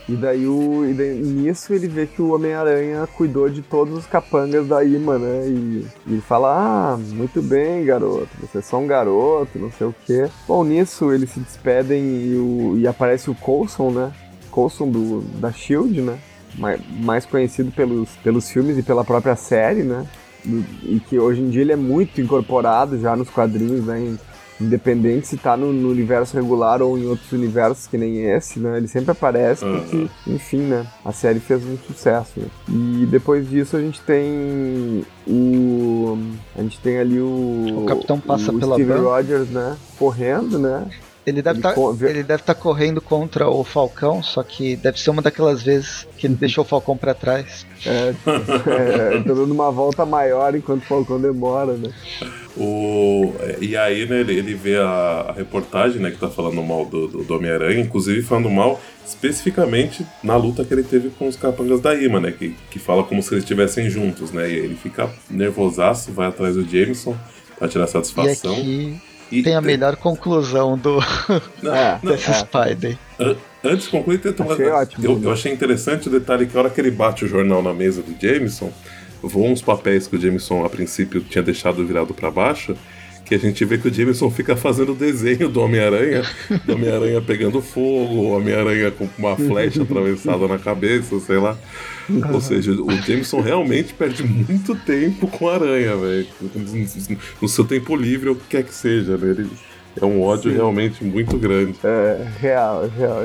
[0.09, 4.07] E daí, o, e daí nisso ele vê que o Homem-Aranha cuidou de todos os
[4.07, 5.49] capangas da Ima, né?
[5.49, 9.89] E, e ele fala: Ah, muito bem, garoto, você é só um garoto, não sei
[9.89, 10.29] o quê.
[10.47, 14.13] Bom, nisso eles se despedem e, o, e aparece o Coulson, né?
[14.51, 16.19] Coulson do, da Shield, né?
[16.57, 20.07] Mais, mais conhecido pelos, pelos filmes e pela própria série, né?
[20.45, 24.17] E que hoje em dia ele é muito incorporado já nos quadrinhos, né?
[24.63, 28.77] Independente se tá no, no universo regular ou em outros universos que nem esse, né?
[28.77, 30.87] Ele sempre aparece porque, enfim, né?
[31.05, 32.33] A série fez um sucesso.
[32.37, 32.47] né?
[32.69, 36.19] E depois disso a gente tem o.
[36.57, 37.83] A gente tem ali o.
[37.83, 38.93] O Capitão passa o pela Steve.
[38.93, 39.77] Rogers, né?
[39.99, 40.87] Correndo, né?
[41.25, 41.73] Ele deve tá,
[42.35, 46.65] estar correndo contra o Falcão, só que deve ser uma daquelas vezes que ele deixou
[46.65, 47.65] o Falcão pra trás.
[47.87, 51.93] É, é, tá dando uma volta maior enquanto o Falcão demora, né?
[52.57, 56.85] O, e aí, né, ele, ele vê a, a reportagem, né, que tá falando mal
[56.85, 61.37] do, do, do Homem-Aranha, inclusive falando mal especificamente na luta que ele teve com os
[61.37, 64.59] capangas da Ima, né, que, que fala como se eles estivessem juntos, né, e aí
[64.59, 67.17] ele fica nervosaço, vai atrás do Jameson
[67.59, 68.53] pra tirar E satisfação.
[68.53, 69.01] aqui
[69.31, 70.99] E tem a melhor conclusão do
[71.63, 71.99] Não, É.
[72.03, 72.97] não, dessa Spider.
[73.19, 76.61] An- Antes de concluir, tem Achei ótimo, eu, eu achei interessante o detalhe que a
[76.61, 78.73] hora que ele bate o jornal na mesa do Jameson,
[79.23, 82.77] voam uns papéis que o Jameson a princípio tinha deixado virado para baixo,
[83.25, 86.23] que a gente vê que o Jameson fica fazendo desenho do Homem-Aranha,
[86.67, 91.57] do Homem-Aranha pegando fogo, Homem-Aranha com uma flecha atravessada na cabeça, sei lá.
[92.33, 96.27] Ou seja, o Jameson realmente perde muito tempo com a aranha, velho.
[97.41, 99.31] No seu tempo livre, ou o que quer que seja, né?
[99.31, 99.49] Ele
[100.01, 100.57] É um ódio Sim.
[100.57, 101.75] realmente muito grande.
[101.85, 103.19] É, real, real.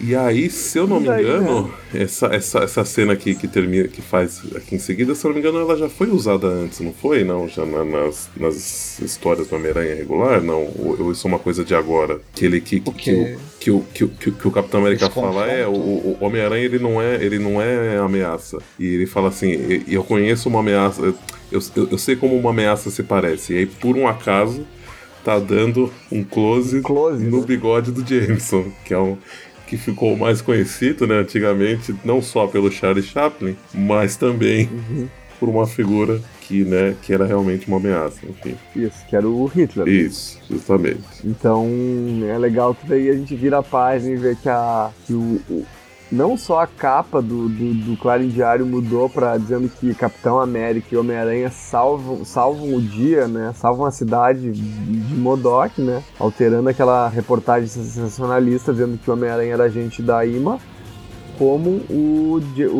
[0.00, 2.02] E aí, se eu não me engano, né?
[2.02, 5.34] essa, essa, essa cena aqui que termina, que faz aqui em seguida, se eu não
[5.34, 7.24] me engano, ela já foi usada antes, não foi?
[7.24, 10.42] Não, já na, nas, nas histórias do Homem-Aranha regular?
[10.42, 12.20] Não, ou, isso é uma coisa de agora?
[12.34, 15.46] Que ele que, que, que, que, o, que, que, que o Capitão América Esse fala
[15.46, 18.58] é, o, o Homem-Aranha ele não é ele não é ameaça.
[18.78, 21.14] E ele fala assim, eu conheço uma ameaça, eu,
[21.76, 23.54] eu, eu sei como uma ameaça se parece.
[23.54, 24.66] E aí, por um acaso
[25.24, 27.46] tá dando um close, close no né?
[27.46, 29.16] bigode do Jameson, que é um
[29.72, 35.08] que ficou mais conhecido, né, antigamente, não só pelo Charlie Chaplin, mas também uhum.
[35.40, 38.54] por uma figura que, né, que era realmente uma ameaça, enfim.
[38.76, 39.88] Isso, que era o Hitler.
[39.88, 41.00] Isso, justamente.
[41.24, 41.66] Então,
[42.28, 45.40] é legal que daí a gente vira a página e vê que, a, que o,
[45.48, 45.64] o
[46.12, 50.88] não só a capa do, do, do Clarim Diário mudou para dizendo que Capitão América
[50.92, 53.52] e Homem-Aranha salvam, salvam o dia, né?
[53.56, 56.02] Salvam a cidade de Modok, né?
[56.18, 60.60] Alterando aquela reportagem sensacionalista dizendo que o Homem-Aranha era agente da IMA.
[61.38, 62.76] Como o, o,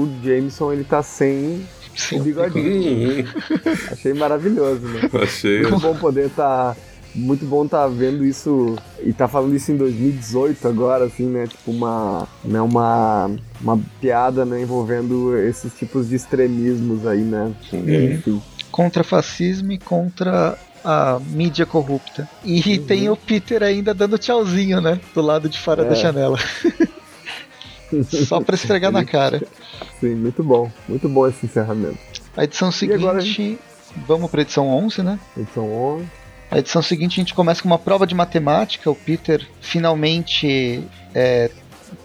[0.00, 2.20] o Jameson ele tá sem Sim.
[2.20, 3.28] o bigodinho.
[3.92, 5.02] Achei maravilhoso, né?
[5.22, 5.62] Achei.
[5.62, 6.74] Muito bom poder estar.
[6.74, 11.26] Tá muito bom estar tá vendo isso e tá falando isso em 2018 agora, assim,
[11.26, 11.46] né?
[11.46, 17.52] Tipo uma, né, uma, uma piada, né, envolvendo esses tipos de extremismos aí, né?
[17.72, 18.42] Enfim.
[18.70, 22.28] Contra fascismo e contra a mídia corrupta.
[22.44, 22.84] E uhum.
[22.84, 25.00] tem o Peter ainda dando tchauzinho, né?
[25.14, 25.88] Do lado de fora é.
[25.88, 26.38] da janela.
[28.26, 29.40] Só para esfregar na cara.
[30.00, 30.70] Sim, muito bom.
[30.88, 31.98] Muito bom esse encerramento.
[32.36, 33.58] A edição seguinte, gente...
[34.08, 35.18] vamos para edição 11, né?
[35.36, 36.23] Edição 11.
[36.54, 38.88] A edição seguinte a gente começa com uma prova de matemática.
[38.88, 41.50] O Peter finalmente é,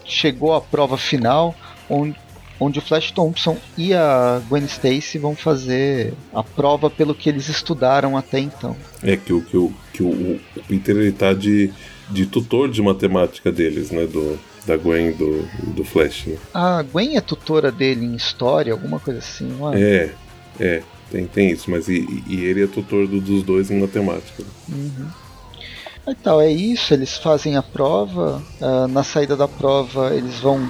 [0.04, 1.54] chegou à prova final,
[1.88, 2.16] onde,
[2.58, 7.48] onde o Flash Thompson e a Gwen Stacy vão fazer a prova pelo que eles
[7.48, 8.76] estudaram até então.
[9.04, 10.08] É que o, que o, que o,
[10.56, 11.72] o Peter ele tá de,
[12.08, 14.04] de tutor de matemática deles, né?
[14.04, 14.36] Do,
[14.66, 16.26] da Gwen do, do Flash.
[16.26, 16.36] Né?
[16.52, 19.80] A Gwen é tutora dele em história, alguma coisa assim, não é?
[19.80, 20.14] É,
[20.58, 20.82] é.
[21.10, 24.44] Tem, tem isso, mas e, e ele é tutor do, dos dois em matemática.
[24.68, 25.08] Uhum.
[26.06, 28.42] Então, é isso, eles fazem a prova.
[28.60, 30.68] Uh, na saída da prova, eles vão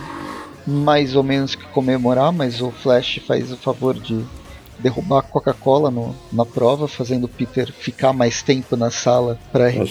[0.67, 4.25] mais ou menos que comemorar, mas o Flash faz o favor de
[4.79, 5.93] derrubar a Coca-Cola
[6.33, 9.85] na prova, fazendo o Peter ficar mais tempo na sala para é,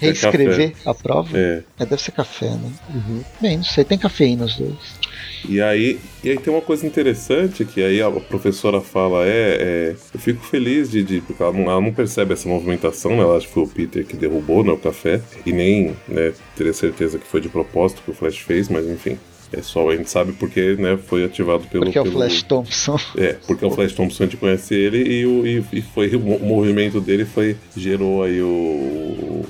[0.00, 1.36] reescrever é a prova.
[1.36, 1.62] É.
[1.78, 1.86] é.
[1.86, 2.70] Deve ser café, né?
[2.94, 3.24] Uhum.
[3.40, 5.00] Bem, não sei, tem cafeína nos dois.
[5.48, 9.96] E aí, e aí tem uma coisa interessante que aí a professora fala, é, é
[10.14, 13.22] eu fico feliz de, de porque ela não, ela não, percebe essa movimentação, né?
[13.22, 16.72] Ela acha que foi o Peter que derrubou né, o café, e nem né, teria
[16.72, 19.18] certeza que foi de propósito que o Flash fez, mas enfim.
[19.52, 21.82] É só a gente sabe porque né, foi ativado pelo.
[21.82, 22.96] Porque é o Flash Thompson.
[23.16, 26.14] É, porque é o Flash Thompson a gente conhece ele e, o, e, e foi
[26.14, 29.44] o movimento dele foi gerou aí o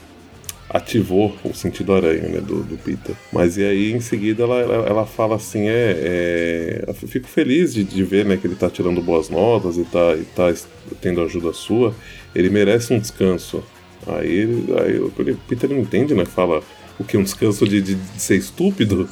[0.72, 3.16] ativou o sentido aranha né, do, do Peter.
[3.32, 7.82] Mas e aí em seguida ela, ela, ela fala assim, é, é, fico feliz de,
[7.82, 10.54] de, ver né, que ele tá tirando boas notas e tá, e tá
[11.00, 11.94] tendo ajuda sua.
[12.34, 13.64] Ele merece um descanso.
[14.06, 15.10] Aí, aí o
[15.48, 16.24] Peter não entende, né?
[16.24, 16.62] Fala
[16.98, 19.08] o que um descanso de, de, de ser estúpido.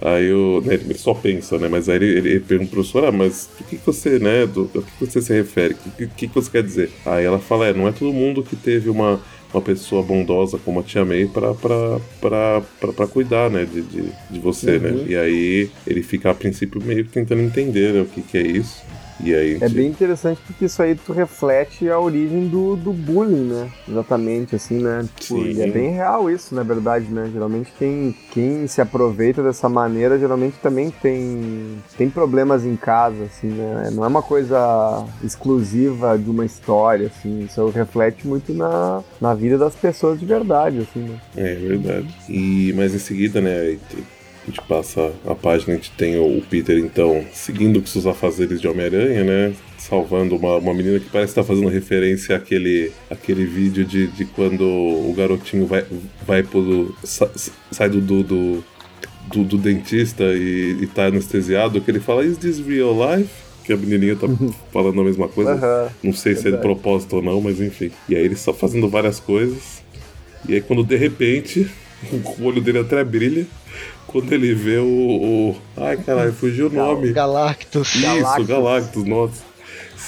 [0.00, 1.68] Aí eu, né, ele só pensa, né?
[1.68, 4.44] Mas aí ele, ele, pergunta pro professor, ah, mas o que, que você, né?
[4.44, 5.74] Do, que você se refere?
[5.74, 6.90] O que, que, que você quer dizer?
[7.06, 9.20] Aí ela fala, é, não é todo mundo que teve uma
[9.52, 14.90] uma pessoa bondosa como a Tia May pra cuidar, né, de, de, de você, né?
[14.90, 14.96] uhum.
[14.98, 15.04] né?
[15.08, 18.42] E aí ele fica a princípio meio que tentando entender né, o que, que é
[18.42, 18.82] isso.
[19.20, 23.44] E aí, é bem interessante porque isso aí tu reflete a origem do, do bullying,
[23.44, 23.70] né?
[23.88, 25.06] Exatamente, assim, né?
[25.16, 25.62] Tipo, Sim.
[25.62, 27.30] é bem real isso, na verdade, né?
[27.32, 33.48] Geralmente quem, quem se aproveita dessa maneira, geralmente também tem, tem problemas em casa, assim,
[33.48, 33.90] né?
[33.92, 37.44] Não é uma coisa exclusiva de uma história, assim.
[37.44, 41.18] Isso reflete muito na, na vida das pessoas de verdade, assim, né?
[41.36, 42.14] É, é verdade.
[42.28, 43.78] E, mas em seguida, né?
[44.46, 48.60] A gente passa a página, a gente tem o Peter, então, seguindo os seus afazeres
[48.60, 49.52] de Homem-Aranha, né?
[49.76, 54.62] Salvando uma, uma menina que parece estar fazendo referência àquele, àquele vídeo de, de quando
[54.62, 55.84] o garotinho vai,
[56.24, 56.94] vai pro.
[57.72, 58.64] sai do, do, do,
[59.32, 63.46] do, do dentista e, e tá anestesiado, que ele fala: Is this real life?
[63.64, 64.28] que a menininha tá
[64.72, 65.54] falando a mesma coisa.
[65.54, 66.40] Uhum, não sei verdade.
[66.40, 67.90] se é de propósito ou não, mas enfim.
[68.08, 69.82] E aí ele está fazendo várias coisas.
[70.48, 71.68] E aí quando de repente
[72.12, 73.46] o olho dele até brilha
[74.06, 74.86] quando ele vê o.
[74.86, 75.56] o...
[75.76, 77.12] Ai, caralho, fugiu o nome.
[77.12, 77.94] Galactus.
[77.94, 79.55] Isso, Galactus, Galactus nossa.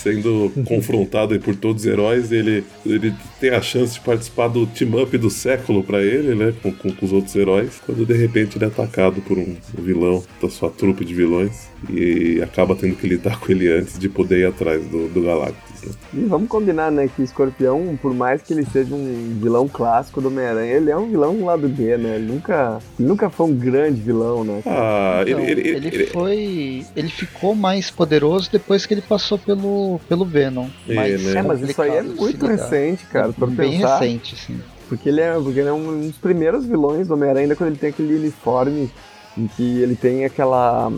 [0.02, 4.66] Sendo confrontado aí por todos os heróis, ele, ele tem a chance de participar do
[4.66, 6.54] team-up do século para ele, né?
[6.62, 10.22] Com, com, com, os outros heróis, quando de repente ele é atacado por um vilão
[10.40, 14.40] da sua trupe de vilões e acaba tendo que lidar com ele antes de poder
[14.40, 15.82] ir atrás do, do Galactus.
[15.82, 15.92] Né?
[16.14, 20.20] E vamos combinar, né, que o Escorpião, por mais que ele seja um vilão clássico
[20.20, 22.16] do Homem-Aranha, ele é um vilão lado B, né?
[22.16, 24.62] Ele nunca, ele nunca foi um grande vilão, né?
[24.66, 26.86] Ah, então, ele, ele, ele, ele, foi.
[26.96, 30.66] Ele ficou mais poderoso depois que ele passou pelo, pelo Venom.
[30.88, 31.40] É, mais né?
[31.40, 33.32] É, mas isso aí é muito recente, cara.
[33.32, 33.98] Pra Bem pensar.
[33.98, 34.60] recente, sim.
[34.88, 37.78] Porque ele é, porque ele é um dos primeiros vilões do Homem-Aranha, ainda quando ele
[37.78, 38.90] tem aquele uniforme
[39.38, 40.90] em que ele tem aquela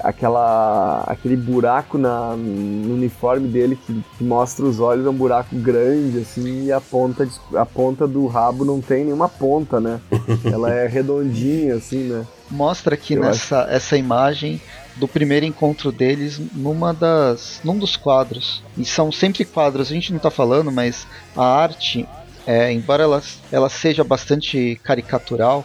[0.00, 5.54] aquela aquele buraco na, no uniforme dele que, que, mostra os olhos é um buraco
[5.56, 10.00] grande assim e a ponta a ponta do rabo não tem nenhuma ponta né
[10.50, 14.60] ela é redondinha assim né mostra aqui Eu nessa essa imagem
[14.96, 20.10] do primeiro encontro deles numa das num dos quadros e são sempre quadros a gente
[20.10, 22.06] não está falando mas a arte
[22.46, 25.64] é, embora ela, ela seja bastante caricatural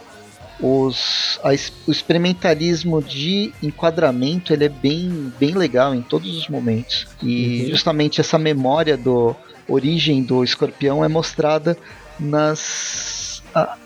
[0.62, 1.50] os, a,
[1.86, 7.08] o experimentalismo de enquadramento ele é bem, bem legal em todos os momentos.
[7.20, 7.70] E uhum.
[7.70, 9.34] justamente essa memória do
[9.68, 11.76] origem do escorpião é mostrada
[12.18, 13.76] nas a,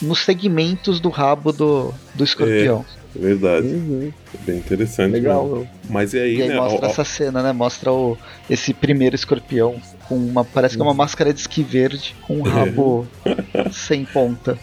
[0.00, 2.84] nos segmentos do rabo do, do escorpião.
[2.98, 3.66] É, verdade.
[3.66, 4.12] Uhum.
[4.46, 5.12] Bem interessante.
[5.12, 5.46] Legal.
[5.46, 5.68] Mesmo.
[5.88, 6.56] Mas e aí, e aí né?
[6.56, 7.52] mostra ó, essa cena, né?
[7.52, 8.16] Mostra o,
[8.48, 9.76] esse primeiro escorpião
[10.08, 10.44] com uma.
[10.44, 13.06] Parece que é uma máscara de esqui verde com um rabo
[13.72, 14.58] sem ponta.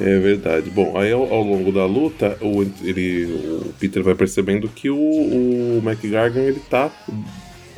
[0.00, 0.70] É verdade.
[0.70, 4.96] Bom, aí ao, ao, longo da luta, o, ele, o Peter vai percebendo que o,
[4.96, 6.90] o McGargan ele tá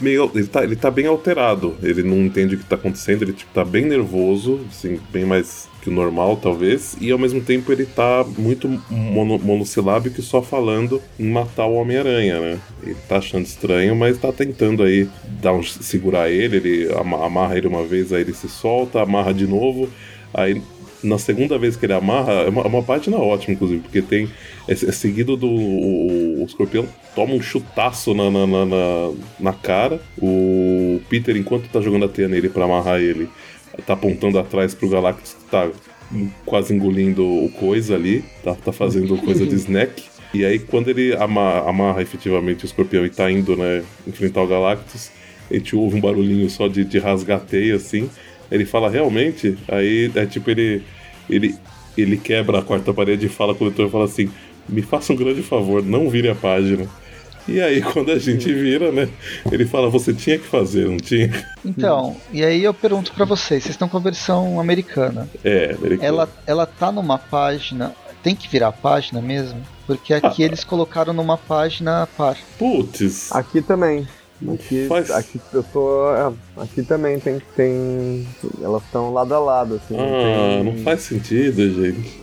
[0.00, 0.30] meio.
[0.34, 1.76] Ele tá, ele tá bem alterado.
[1.82, 5.68] Ele não entende o que tá acontecendo, ele tipo, tá bem nervoso, assim, bem mais
[5.88, 6.96] que o normal, talvez.
[7.00, 11.74] E ao mesmo tempo ele tá muito mono, monossilábico e só falando em matar o
[11.74, 12.58] Homem-Aranha, né?
[12.82, 15.08] Ele tá achando estranho, mas tá tentando aí
[15.40, 19.46] dar um, segurar ele, ele amarra ele uma vez, aí ele se solta, amarra de
[19.46, 19.88] novo.
[20.32, 20.60] Aí
[21.02, 24.28] na segunda vez que ele amarra, é uma, é uma página ótima, inclusive, porque tem.
[24.66, 25.46] É, é seguido do.
[25.46, 28.66] O, o, escorpião toma um chutaço na, na, na,
[29.38, 30.00] na, cara.
[30.20, 33.28] O Peter, enquanto tá jogando a teia nele pra amarrar ele,
[33.86, 35.70] tá apontando atrás pro Galactus que tá
[36.44, 40.04] quase engolindo o coisa ali, tá, tá fazendo coisa de snack.
[40.32, 44.46] E aí, quando ele amarra, amarra efetivamente o escorpião e tá indo, né, enfrentar o
[44.46, 45.10] Galactus,
[45.50, 48.10] a gente ouve um barulhinho só de, de rasgar teia assim.
[48.50, 50.82] Ele fala realmente, aí é tipo ele
[51.28, 51.54] ele
[51.96, 54.30] ele quebra a quarta parede e fala com o leitor fala assim:
[54.68, 56.86] "Me faça um grande favor, não vire a página".
[57.48, 59.08] E aí, quando a gente vira, né?
[59.50, 61.32] Ele fala, você tinha que fazer, não tinha?
[61.64, 65.28] Então, e aí eu pergunto para vocês, vocês estão com a versão americana.
[65.42, 66.06] É, americana.
[66.06, 67.94] Ela, ela tá numa página.
[68.22, 69.60] Tem que virar a página mesmo?
[69.86, 72.36] Porque aqui ah, eles colocaram numa página par.
[72.58, 73.32] Putz.
[73.32, 74.06] Aqui também.
[74.54, 75.10] Aqui, Faz...
[75.10, 76.14] aqui eu tô.
[76.14, 76.32] é,
[76.62, 77.40] Aqui também tem.
[77.56, 78.26] tem
[78.62, 79.96] elas estão lado a lado, assim.
[79.98, 82.22] Ah, tem- não faz sentido, gente.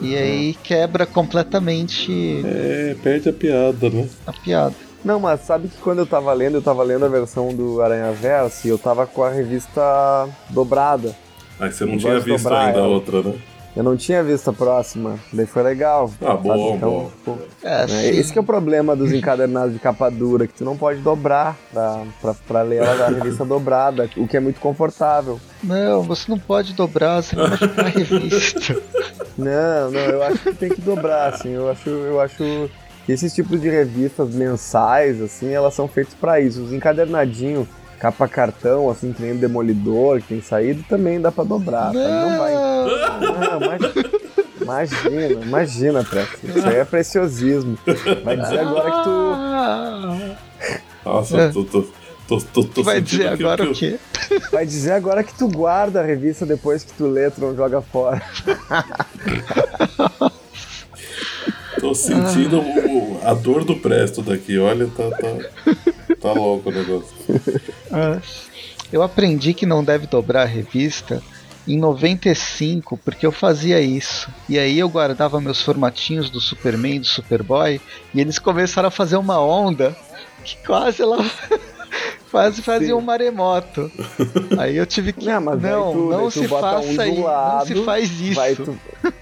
[0.00, 4.08] E aí quebra completamente É, perde a piada, né?
[4.26, 4.74] a piada.
[5.04, 8.10] Não, mas sabe que quando eu tava lendo, eu tava lendo a versão do Aranha
[8.12, 11.14] Verso e eu tava com a revista dobrada.
[11.60, 13.34] Aí você não Não tinha visto dobrar ainda a outra, né?
[13.76, 16.10] Eu não tinha visto a próxima, daí foi legal.
[16.22, 17.10] Ah, bom, Então, bom.
[17.24, 18.06] pô, É, né.
[18.06, 21.54] Esse que é o problema dos encadernados de capa dura, que tu não pode dobrar
[21.70, 25.38] pra, pra, pra ler da revista dobrada, o que é muito confortável.
[25.62, 28.76] Não, você não pode dobrar, você vai machucar a revista.
[29.38, 32.70] Não, não, eu acho que tem que dobrar, assim, eu acho, eu acho que
[33.06, 36.62] esses tipos de revistas mensais, assim, elas são feitas pra isso.
[36.62, 37.68] Os encadernadinhos,
[38.00, 41.98] capa cartão, assim, que nem o Demolidor, que tem saído, também dá pra dobrar, sabe?
[41.98, 42.54] Não vai.
[42.86, 44.10] Não, imagina,
[44.60, 46.38] imagina, imagina, Preto.
[46.44, 47.78] Isso aí é preciosismo.
[48.24, 50.36] Vai dizer agora que tu.
[51.04, 51.48] Nossa, É.
[51.50, 51.84] tô, tô,
[52.26, 53.98] tô, tô, tô vai sentindo dizer agora que o quê?
[54.50, 57.80] Vai dizer agora que tu guarda a revista depois que tu lê, tu não joga
[57.80, 58.20] fora.
[61.76, 64.58] eu Tô sentindo o- a dor do Presto daqui.
[64.58, 67.14] Olha, tá, tá, tá louco o negócio.
[67.92, 68.18] Ah,
[68.92, 71.22] Eu aprendi que não deve dobrar a revista
[71.66, 74.28] em 95, porque eu fazia isso.
[74.48, 77.80] E aí eu guardava meus formatinhos do Superman, do Superboy,
[78.14, 79.96] e eles começaram a fazer uma onda
[80.44, 81.18] que quase ela
[82.30, 82.92] quase fazia Sim.
[82.94, 83.90] um maremoto.
[84.58, 87.16] Aí eu tive que Não, mas não, tu- não se um faça do aí, não
[87.16, 88.34] se lado, faz isso.
[88.34, 88.78] Vai, tu,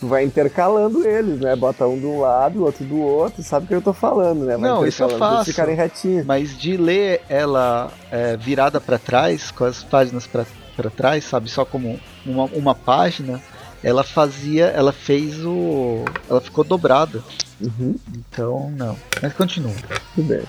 [0.00, 1.56] tu vai intercalando eles, né?
[1.56, 4.56] Bota um de um lado, outro do outro, sabe o que eu tô falando, né?
[4.56, 5.46] Vai Não, isso eu faço.
[5.46, 6.26] ficarem retinhos.
[6.26, 10.44] Mas de ler ela é, virada pra trás, com as páginas pra
[10.76, 13.40] pra trás, sabe, só como uma, uma página,
[13.82, 17.22] ela fazia, ela fez o, ela ficou dobrada.
[17.60, 18.96] Uhum, Então não.
[19.22, 19.72] Mas continua.
[20.14, 20.42] tudo bem.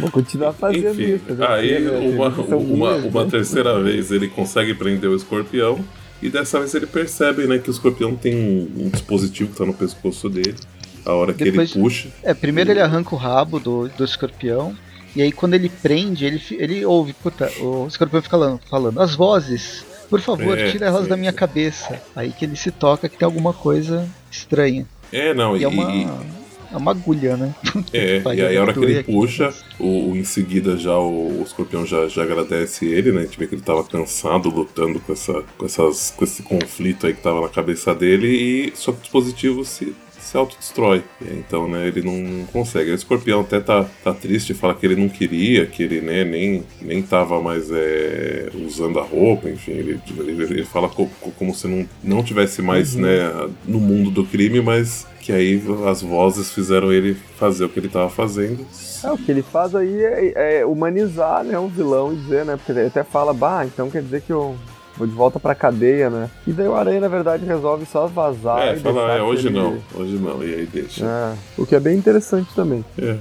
[0.00, 1.44] Vou continuar fazendo Enfim, isso.
[1.44, 1.90] aí né?
[2.14, 3.30] uma, São uma, minhas, uma né?
[3.30, 5.84] terceira vez ele consegue prender o escorpião.
[6.22, 9.66] E dessa vez ele percebe né, que o escorpião tem um, um dispositivo que tá
[9.66, 10.54] no pescoço dele.
[11.04, 12.08] A hora que Depois- ele puxa.
[12.22, 14.74] É, primeiro ele arranca o rabo do, do escorpião.
[15.16, 19.14] E aí quando ele prende, ele, ele ouve, puta, o escorpião fica falando, falando as
[19.14, 22.00] vozes, por favor, É, tira elas sim, da minha cabeça.
[22.14, 24.86] Aí que ele se toca que tem alguma coisa estranha.
[25.12, 26.06] É, não, E e, é uma, e-
[26.72, 27.54] é uma agulha, né?
[27.92, 29.12] é, e aí a hora que ele aqui.
[29.12, 33.20] puxa, o, o- em seguida já o, o escorpião já, já agradece ele, né?
[33.20, 37.06] A gente vê que ele tava cansado, lutando com, essa, com, essas, com esse conflito
[37.06, 39.94] aí que tava na cabeça dele, e só que o dispositivo se,
[40.26, 41.02] se autodestrói.
[41.20, 42.90] Então, né, ele não consegue.
[42.90, 46.64] O escorpião até tá, tá triste, fala que ele não queria, que ele né, nem,
[46.80, 51.54] nem tava mais é, usando a roupa, enfim, ele, ele, ele fala co- co- como
[51.54, 53.20] se não, não tivesse mais né,
[53.66, 57.88] no mundo do crime, mas que aí as vozes fizeram ele fazer o que ele
[57.88, 58.64] tava fazendo.
[59.02, 62.56] É, o que ele faz aí é, é humanizar né, o vilão e dizer, né?
[62.56, 64.56] Porque ele até fala, bah, então quer dizer que eu vou
[65.04, 66.30] de volta pra cadeia, né?
[66.46, 68.60] E daí o Aranha, na verdade, resolve só vazar.
[68.68, 71.04] É, e fala, é, hoje aquele- não, hoje não, e aí deixa.
[71.04, 72.84] É, o que é bem interessante também.
[72.98, 73.16] É.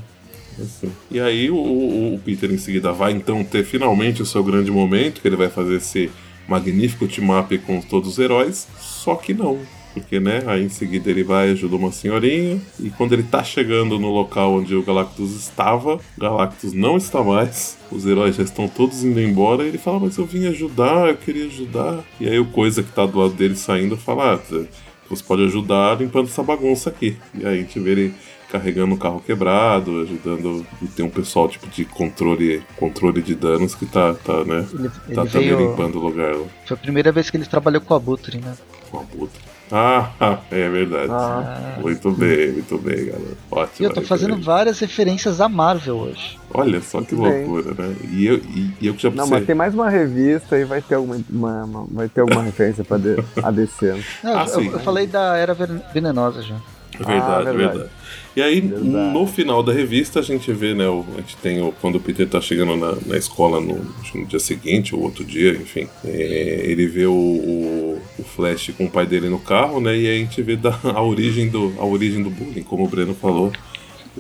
[0.61, 0.89] assim.
[1.11, 4.71] E aí o, o- o Peter em seguida vai então ter finalmente o seu grande
[4.71, 6.09] momento, que ele vai fazer esse
[6.47, 9.57] magnífico team-up com todos os heróis, só que não.
[9.95, 13.97] Porque, né, aí em seguida ele vai ajudar uma senhorinha, e quando ele tá chegando
[13.97, 18.67] no local onde o Galactus estava, o Galactus não está mais, os heróis já estão
[18.67, 22.03] todos indo embora, e ele fala, mas eu vim ajudar, eu queria ajudar.
[22.19, 24.65] E aí o Coisa que tá do lado dele saindo fala, ah,
[25.09, 27.17] você pode ajudar limpando essa bagunça aqui.
[27.33, 28.13] E aí a gente vê ele
[28.51, 30.65] carregando o carro quebrado, ajudando.
[30.81, 34.65] E tem um pessoal tipo de controle, controle de danos que tá, tá né?
[34.73, 35.69] Ele, Tá ele também veio.
[35.69, 38.55] limpando o lugar lá Foi a primeira vez que ele trabalhou com a Abutre, né?
[38.89, 39.54] com a puta.
[39.71, 40.09] Ah,
[40.51, 41.11] é verdade.
[41.11, 43.37] Ah, Muito bem, muito bem, galera.
[43.49, 43.75] Ótimo.
[43.79, 44.51] E eu tô fazendo referência.
[44.53, 46.37] várias referências à Marvel hoje.
[46.53, 47.95] Olha só que loucura, né?
[48.11, 49.37] E eu, e, e eu que já não, pensei.
[49.37, 52.83] mas tem mais uma revista e vai ter alguma, uma, uma- vai ter alguma referência
[52.83, 53.93] pra de, a DC.
[53.93, 54.03] né?
[54.23, 54.69] Não, Ah, eu, sim.
[54.71, 56.55] eu falei da Era Ven- Venenosa já.
[56.93, 57.57] É Verdade, Ah, verdade.
[57.57, 57.89] verdade.
[58.35, 59.13] E aí, Verdade.
[59.13, 60.87] no final da revista, a gente vê, né?
[60.89, 63.75] o- a gente tem o, quando o Peter tá chegando na, na escola no,
[64.13, 65.87] no dia seguinte ou outro dia, enfim.
[66.03, 69.95] é, ele vê o, o, o Flash com o pai dele no carro, né?
[69.97, 72.87] E aí a gente vê da, a, origem do, a origem do bullying, como o
[72.89, 73.53] Breno falou.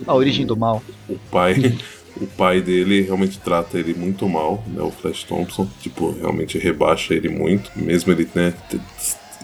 [0.07, 0.81] A Origem do Mal.
[1.09, 1.55] O pai.
[2.17, 4.81] O pai dele realmente trata ele muito mal, né?
[4.81, 8.53] O Flash Thompson, tipo, realmente rebaixa ele muito, mesmo ele, né,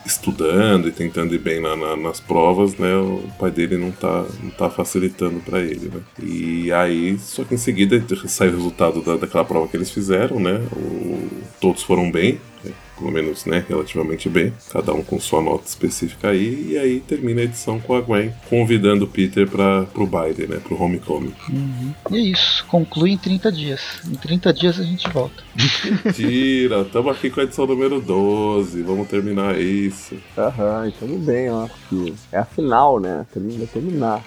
[0.06, 2.96] estudando e tentando ir bem na- na- nas provas, né?
[2.96, 6.02] O pai dele não tá, não tá facilitando pra ele, né?
[6.22, 10.40] E aí, só que em seguida sai o resultado da, daquela prova que eles fizeram,
[10.40, 10.60] né?
[10.76, 11.30] O-
[11.60, 12.72] todos foram bem, né,
[13.02, 17.42] pelo menos, né, relativamente bem, cada um com sua nota específica aí, e aí termina
[17.42, 21.34] a edição com a Gwen convidando o Peter para pro baile, né, pro homecoming.
[22.12, 22.64] E é isso.
[22.68, 23.82] Conclui em 30 dias.
[24.08, 25.44] Em 30 dias a gente volta.
[26.14, 30.16] Tira, estamos aqui com a edição número 12, vamos terminar isso.
[30.38, 31.68] Aham, e tudo bem, ó.
[31.90, 33.26] que É a final, né?
[33.34, 34.24] Termina terminar.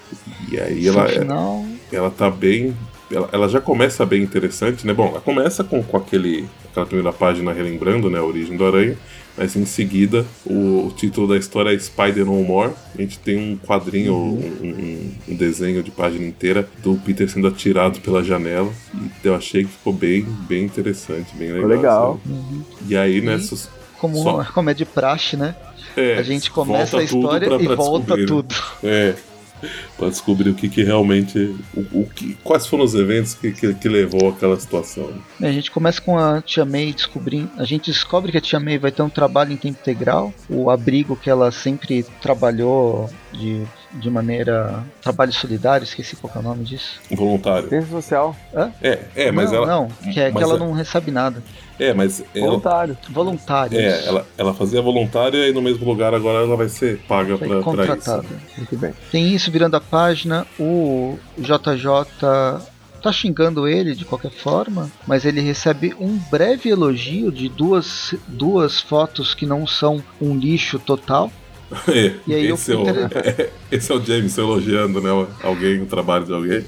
[0.51, 2.75] E aí ela, final, ela tá bem.
[3.09, 4.93] Ela, ela já começa bem interessante, né?
[4.93, 8.97] Bom, ela começa com, com aquele, aquela primeira página relembrando né, a origem do Aranha,
[9.37, 12.73] mas em seguida o, o título da história é Spider No More.
[12.97, 17.47] A gente tem um quadrinho, um, um- um desenho de página inteira do Peter sendo
[17.47, 18.71] atirado pela janela.
[18.93, 21.67] E eu achei que ficou bem, bem interessante, bem legal.
[21.69, 22.21] Legal.
[22.25, 22.65] assim.
[22.89, 23.35] E aí, né?
[23.35, 23.69] E- sus-
[23.99, 25.55] como, Só- como é de praxe, né?
[25.95, 28.27] é, A gente começa a tudo história pra- e pra volta descobrir, né?
[28.27, 28.55] tudo.
[28.83, 29.15] É.
[29.97, 31.55] Pra descobrir o que, que realmente.
[31.73, 35.09] O, o que, quais foram os eventos que, que, que levou àquela situação.
[35.41, 37.49] A gente começa com a Tia May descobrindo.
[37.57, 40.33] A gente descobre que a Tia May vai ter um trabalho em tempo integral.
[40.49, 44.83] O abrigo que ela sempre trabalhou de, de maneira.
[45.01, 46.99] Trabalho solidário, esqueci qual que é o nome disso.
[47.11, 47.69] Voluntário.
[47.69, 48.35] Ciência social,
[48.81, 49.67] É, é, mas não, ela.
[49.67, 51.43] Não, que é que mas ela é- não recebe nada.
[51.79, 52.47] É, mas ela.
[52.47, 52.97] voluntário.
[53.09, 53.77] Voluntário.
[53.79, 57.47] É, ela, ela fazia voluntária e no mesmo lugar agora ela vai ser paga pra,
[57.47, 57.63] pra isso.
[57.63, 58.25] contratada.
[58.57, 58.93] Muito bem.
[59.11, 60.47] Tem isso virando a página.
[60.59, 62.63] O JJ
[63.01, 68.81] tá xingando ele de qualquer forma, mas ele recebe um breve elogio de duas, duas
[68.81, 71.31] fotos que não são um lixo total.
[71.87, 75.09] É, E aí esse, o é o, é, esse é o James elogiando, né?
[75.41, 76.63] Alguém, o trabalho de alguém.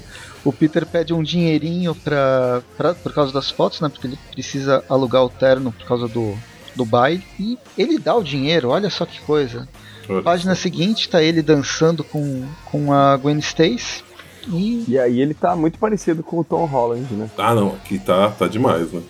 [0.48, 3.90] O Peter pede um dinheirinho pra, pra, por causa das fotos, né?
[3.90, 6.34] Porque ele precisa alugar o terno por causa do,
[6.74, 7.22] do baile.
[7.38, 9.68] E ele dá o dinheiro, olha só que coisa.
[10.08, 10.22] Olha.
[10.22, 14.02] Página seguinte tá ele dançando com, com a Gwen Stacy.
[14.50, 17.30] E E aí ele tá muito parecido com o Tom Holland, né?
[17.36, 19.02] Ah, não, aqui tá, tá demais, né?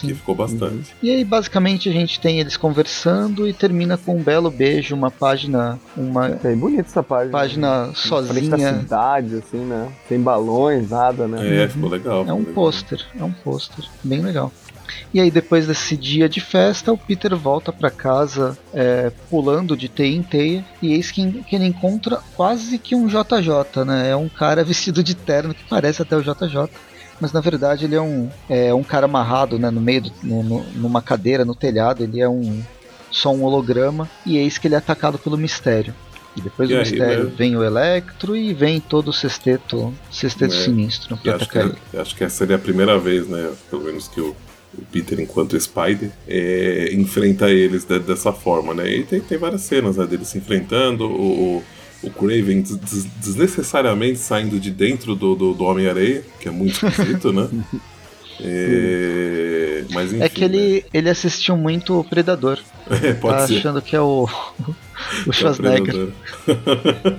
[0.00, 0.94] Que ficou bastante.
[1.02, 5.10] E aí, basicamente, a gente tem eles conversando e termina com um belo beijo, uma
[5.10, 7.32] página, uma É bem bonita essa página.
[7.32, 8.78] página Na frente da sozinha.
[8.80, 9.88] cidade, assim, né?
[10.08, 11.64] Sem balões, nada, né?
[11.64, 12.20] É, ficou legal.
[12.20, 12.54] É ficou um legal.
[12.54, 14.52] pôster, é um pôster, bem legal.
[15.12, 19.88] E aí depois desse dia de festa, o Peter volta pra casa é, pulando de
[19.88, 24.10] teia em teia e eis que, que ele encontra quase que um JJ, né?
[24.10, 26.68] É um cara vestido de terno que parece até o JJ.
[27.20, 30.42] Mas na verdade ele é um, é um cara amarrado né, no meio, do, no-
[30.42, 32.62] no- numa cadeira no telhado, ele é um
[33.10, 35.94] só um holograma e eis que ele é atacado pelo mistério.
[36.36, 37.32] E depois E do aí, mistério né?
[37.34, 40.58] vem o Electro e vem todo o sexteto, sexteto É.
[40.64, 41.74] sinistro pra acho, que, ele.
[41.96, 43.50] acho que essa seria a primeira vez, né?
[43.70, 44.36] Pelo menos que o,
[44.76, 48.86] o Peter, enquanto Spider, é, enfrenta eles de- dessa forma, né?
[48.90, 51.64] E tem, tem várias cenas né, deles se enfrentando, o, o,
[52.02, 56.86] o Craven des- des- desnecessariamente saindo de dentro do, do, do Homem-Areia, que é muito
[56.86, 57.48] esquisito, né?
[58.38, 60.22] É, mas enfim.
[60.22, 63.00] É que ele, ele assistiu muito o Predador, né?
[63.10, 63.56] É, pode tá ser.
[63.56, 64.28] achando que é o,
[65.26, 66.08] o Schwarzenegger.
[66.44, 67.16] Predador.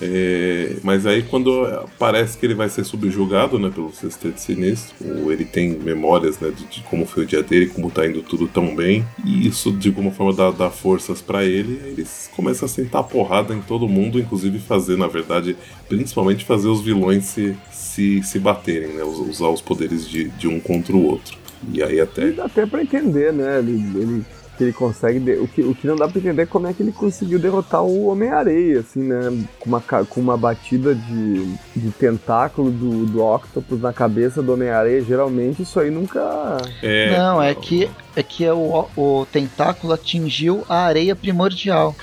[0.00, 1.66] É, mas aí quando
[1.98, 4.94] parece que ele vai ser subjugado né, pelo sexteto sinistro,
[5.32, 8.46] ele tem memórias né, de, de como foi o dia dele, como tá indo tudo
[8.46, 12.66] tão bem, e isso de alguma forma dá, dá forças pra ele, aí eles começam
[12.66, 15.56] a sentar porrada em todo mundo, inclusive fazer, na verdade,
[15.88, 20.46] principalmente fazer os vilões se, se, se baterem, né, us- usar os poderes de, de
[20.46, 21.38] um contra o outro.
[21.72, 23.58] E aí até E dá até pra entender, né?
[23.58, 24.26] Ele, ele,
[24.56, 25.18] que ele consegue.
[25.20, 27.38] de- o, que, o que não dá pra entender é como é que ele conseguiu
[27.38, 29.44] derrotar o Homem-Areia, assim, né?
[29.60, 31.44] Com uma, com uma batida de,
[31.74, 35.02] de tentáculo do, do Octopus na cabeça do Homem-Areia.
[35.02, 36.56] Geralmente isso aí nunca.
[36.82, 41.94] é, Não, é que, é que é o, o tentáculo atingiu a areia primordial.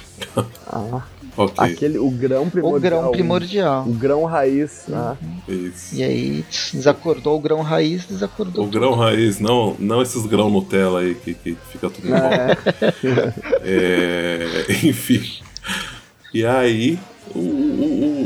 [0.67, 1.01] Ah,
[1.37, 2.79] ok, aquele, o grão O primordial.
[3.01, 3.85] grão primordial.
[3.87, 4.85] O grão raiz.
[4.91, 5.15] Ah,
[5.47, 5.95] isso.
[5.95, 8.79] E aí desacordou o grão raiz, desacordou O tudo.
[8.79, 13.33] grão raiz, não, não esses grão Nutella aí que, que fica tudo em volta.
[13.63, 15.21] É, enfim.
[16.33, 16.97] E aí,
[17.33, 17.43] o- o-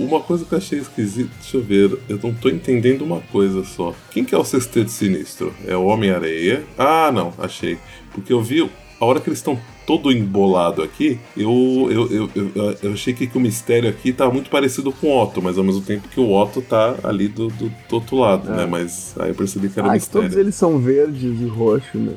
[0.04, 3.20] o- uma coisa que eu achei esquisita, deixa eu ver, eu não tô entendendo uma
[3.32, 3.94] coisa só.
[4.12, 5.54] Quem que é o sexteto sinistro?
[5.68, 6.64] É o Homem-Areia?
[6.78, 7.78] Ah, não, achei.
[8.14, 12.78] Porque eu vi, a hora que eles estão todo embolado aqui, eu, eu, eu, eu,
[12.84, 15.64] eu achei que, que o mistério aqui tá muito parecido com o Otto, mas ao
[15.64, 18.66] mesmo tempo que o Otto tá ali do, do, do outro lado, né?
[18.66, 20.28] Mas aí eu percebi que era o ah, que mistério.
[20.28, 22.14] todos eles são verdes e roxo, né?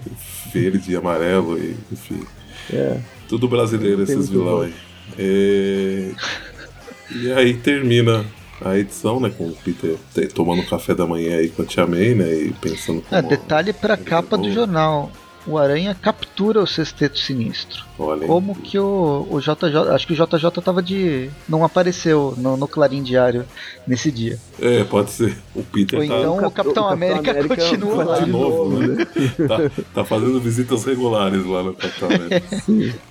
[0.53, 2.21] Verde, amarelo e enfim.
[2.73, 2.99] É.
[3.29, 4.75] Tudo brasileiro esses vilão aí.
[5.17, 6.11] É,
[7.15, 8.25] E aí termina
[8.65, 9.31] a edição, né?
[9.31, 12.35] Com o Peter te- tomando café da manhã aí com a Tia May, né?
[12.35, 13.29] E pensando Ah, como...
[13.29, 15.11] detalhe pra ele capa do jornal.
[15.47, 17.85] O Aranha captura o sexteto sinistro.
[17.99, 19.93] Olha, Como que o, o JJ.
[19.95, 21.31] Acho que o JJ tava de.
[21.49, 23.45] não apareceu no, no Clarim Diário
[23.87, 24.39] nesse dia.
[24.61, 25.37] É, pode ser.
[25.55, 28.21] O Peter Ou tá, então o Capitão América continua tá lá.
[28.21, 29.07] de novo, né?
[29.49, 33.01] tá, tá fazendo visitas regulares lá no Capitão América.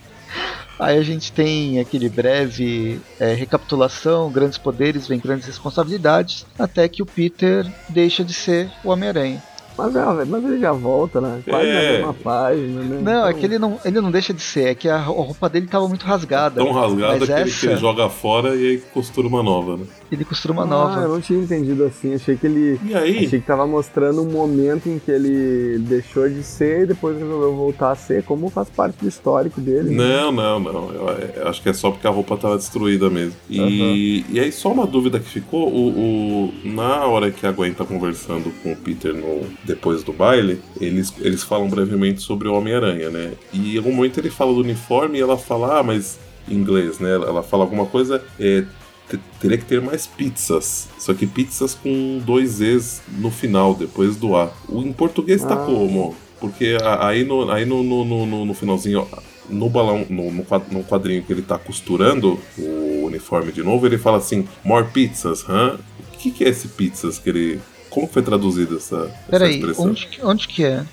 [0.79, 7.01] Aí a gente tem aquele breve é, recapitulação, grandes poderes vêm grandes responsabilidades, até que
[7.03, 9.43] o Peter deixa de ser o Homem-Aranha.
[9.83, 11.41] Mas, é, mas ele já volta, né?
[11.47, 11.73] Quase É.
[11.73, 12.99] na mesma página, né?
[13.01, 15.49] Não, é Então, que ele não, ele não deixa de ser, é que a roupa
[15.49, 16.61] dele tava muito rasgada.
[16.63, 19.83] Tão rasgada que, ele, que essa- ele joga fora e aí costura uma nova, né?
[20.11, 21.01] Ele costura uma Ah, nova.
[21.01, 22.15] eu não tinha entendido assim.
[22.15, 22.79] Achei que ele.
[22.83, 23.25] E aí?
[23.25, 27.55] Achei que tava mostrando um momento em que ele deixou de ser e depois resolveu
[27.55, 29.91] voltar a ser, como faz parte do histórico dele.
[29.95, 29.95] né?
[29.95, 30.89] Não, não, não.
[30.91, 33.33] Eu, eu acho que é só porque a roupa tava destruída mesmo.
[33.49, 37.73] E, e aí, só uma dúvida que ficou: o, o- na hora que a Gwen
[37.73, 42.53] tá conversando com o Peter no, depois do baile, eles, eles falam brevemente sobre o
[42.55, 43.33] Homem-Aranha, né?
[43.53, 46.19] E em algum momento ele fala do uniforme e ela fala, ah, mas.
[46.49, 47.11] Em inglês, né?
[47.13, 48.23] Ela fala alguma coisa.
[48.39, 48.63] É,
[49.07, 50.87] te- Teria que ter mais pizzas.
[50.97, 54.51] Só que pizzas com dois E's no final, depois do A.
[54.67, 55.65] O, em português tá Ah.
[55.65, 56.15] como?
[56.39, 59.05] Porque aí no, aí no, no, no, no- finalzinho,
[59.49, 63.85] no balão, no, no quad- no quadrinho que ele tá costurando o uniforme de novo,
[63.85, 65.77] ele fala assim: More pizzas, hã?
[66.13, 67.59] O que, que é esse pizzas que ele.
[67.89, 69.85] Como foi traduzida essa, essa Peraí, expressão?
[69.87, 70.83] onde, que- onde que é?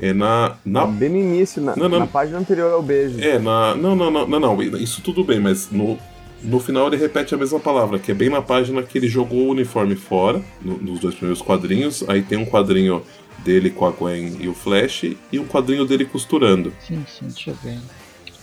[0.00, 0.56] É na.
[0.64, 1.98] na Bem no início, na, Não, não.
[2.00, 3.20] na página anterior ao beijo.
[3.20, 3.74] é, na.
[3.74, 4.62] Não, não, não, não, não.
[4.62, 5.98] Isso tudo bem, mas no.
[6.40, 9.48] No final ele repete a mesma palavra, que é bem na página que ele jogou
[9.48, 12.04] o uniforme fora, no- nos dois primeiros quadrinhos.
[12.08, 13.02] Aí tem um quadrinho
[13.44, 16.72] dele com a Gwen e o Flash, e um quadrinho dele costurando.
[16.86, 17.78] Sim, sim, deixa eu ver.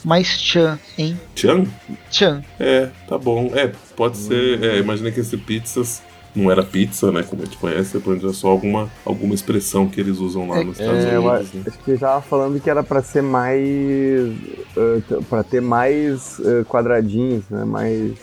[0.04, 1.18] Mais Chan, hein?
[1.34, 1.64] Tchan?
[2.12, 2.44] Chan.
[2.60, 3.50] É, tá bom.
[3.56, 4.62] É, pode ser.
[4.62, 6.04] É, imaginei que esse pizzas
[6.36, 7.24] não era pizza, né?
[7.24, 10.80] Como a gente conhece, é só alguma, alguma expressão que eles usam lá É, nos
[10.80, 11.48] Estados É, eu Unidos.
[11.48, 11.64] acho né?
[11.68, 14.30] acho que ele tava falando que era pra ser mais.
[14.76, 17.64] uh, t- pra ter mais uh, quadradinhos, né?
[17.66, 18.14] Mais,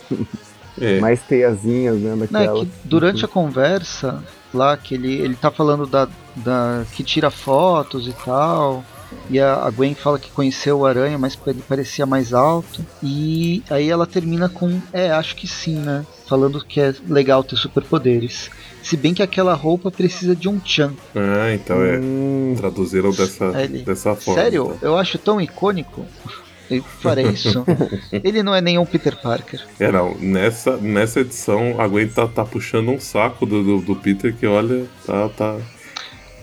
[0.81, 2.15] É, mais teiazinhas, né?
[2.31, 2.65] Não, é Daquela.
[2.67, 8.07] que durante a conversa, lá que ele, ele tá falando da, da que tira fotos
[8.07, 8.85] e tal.
[9.29, 12.83] E a, a Gwen fala que conheceu o Aranha, mas ele parecia mais alto.
[13.03, 16.05] E aí ela termina com: É, acho que sim, né?
[16.33, 18.51] Falando que é legal ter superpoderes.
[18.83, 20.95] Se bem que aquela roupa precisa de um Chan.
[21.15, 21.99] Ah, então é.
[21.99, 22.55] Hum.
[22.57, 24.41] Traduziram dessa, ele, dessa forma.
[24.41, 24.69] Sério?
[24.69, 24.87] Tá?
[24.87, 26.07] Eu acho tão icônico.
[26.71, 27.67] Eu farei isso.
[28.11, 29.61] ele não é nenhum Peter Parker.
[29.79, 30.15] É, não.
[30.15, 34.47] Nessa, nessa edição, a Gwen tá, tá puxando um saco do, do, do Peter que,
[34.47, 35.59] olha, tá, tá,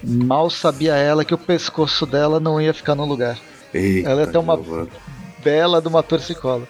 [0.03, 3.39] Mal sabia ela que o pescoço dela não ia ficar no lugar.
[3.73, 4.87] Eita, ela é até uma
[5.43, 6.67] bela de uma torcicola.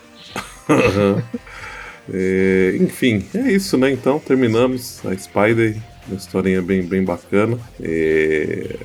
[2.14, 3.92] é, enfim, é isso, né?
[3.92, 7.58] Então terminamos a Spider, uma historinha bem, bem bacana.
[7.82, 8.78] É,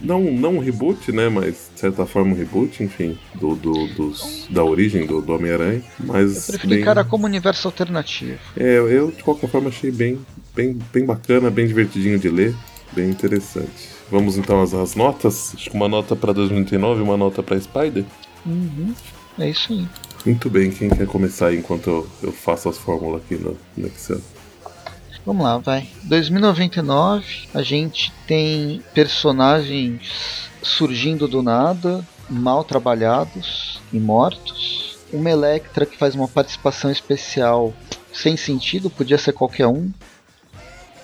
[0.00, 1.28] não, não um reboot, né?
[1.28, 5.82] Mas de certa forma um reboot, enfim, do, do dos, da origem do, do Homem-Aranha.
[5.98, 6.48] Mas.
[6.48, 6.82] Eu bem...
[6.82, 8.38] cara como universo alternativo.
[8.56, 10.18] É, eu de qualquer forma achei bem,
[10.54, 12.54] bem, bem bacana, bem divertidinho de ler.
[12.92, 13.96] Bem interessante.
[14.10, 15.52] Vamos então às, às notas?
[15.54, 18.04] Acho que uma nota para 2009 e uma nota para Spider?
[18.44, 18.94] Uhum.
[19.38, 19.86] É isso aí.
[20.26, 24.20] Muito bem, quem quer começar aí enquanto eu, faço as fórmulas aqui no, no Excel?
[25.24, 25.88] Vamos lá, vai.
[26.02, 27.24] 2099,
[27.54, 34.98] a gente tem personagens surgindo do nada, mal trabalhados e mortos.
[35.12, 37.72] Uma Electra que faz uma participação especial
[38.12, 39.92] sem sentido, podia ser qualquer um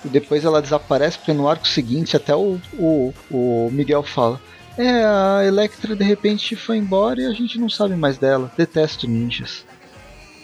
[0.03, 4.41] e depois ela desaparece, porque no arco seguinte até o, o, o Miguel fala.
[4.77, 8.51] É, a Electra de repente foi embora e a gente não sabe mais dela.
[8.57, 9.65] Detesto ninjas.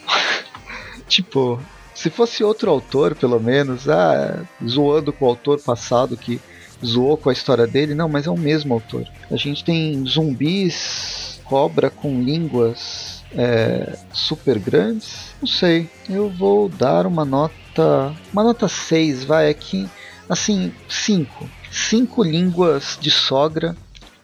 [1.07, 1.59] tipo,
[1.95, 6.39] se fosse outro autor, pelo menos, ah, zoando com o autor passado que
[6.85, 9.05] zoou com a história dele, não, mas é o mesmo autor.
[9.29, 15.33] A gente tem zumbis, cobra com línguas é, super grandes.
[15.41, 18.15] Não sei, eu vou dar uma nota.
[18.31, 19.89] Uma nota 6, vai aqui.
[20.29, 21.49] Assim, 5.
[21.71, 23.75] 5 línguas de sogra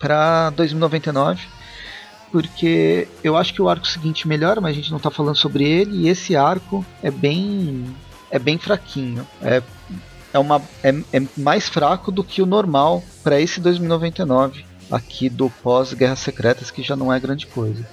[0.05, 1.41] para 2099.
[2.31, 5.63] Porque eu acho que o arco seguinte melhora, mas a gente não está falando sobre
[5.63, 6.03] ele.
[6.03, 7.85] E esse arco é bem.
[8.29, 9.25] É bem fraquinho.
[9.41, 9.63] É,
[10.33, 15.49] é, uma, é, é mais fraco do que o normal para esse 2099 aqui do
[15.49, 17.83] pós-Guerras Secretas, que já não é grande coisa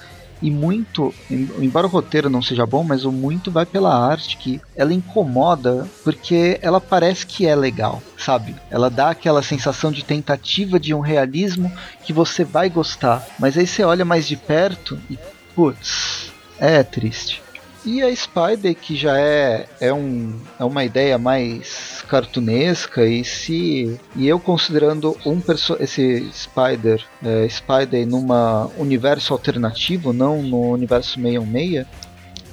[0.43, 4.61] e muito, embora o roteiro não seja bom, mas o muito vai pela arte que
[4.75, 8.57] ela incomoda porque ela parece que é legal, sabe?
[8.71, 11.73] Ela dá aquela sensação de tentativa de um realismo
[12.05, 15.19] que você vai gostar, mas aí você olha mais de perto e
[15.55, 17.42] putz, é triste.
[17.85, 23.99] E a Spider, que já é, é, um, é uma ideia mais cartunesca, e se
[24.15, 25.43] e eu considerando um
[25.81, 31.87] esse Spider, é, Spider numa universo alternativo, não no universo 616,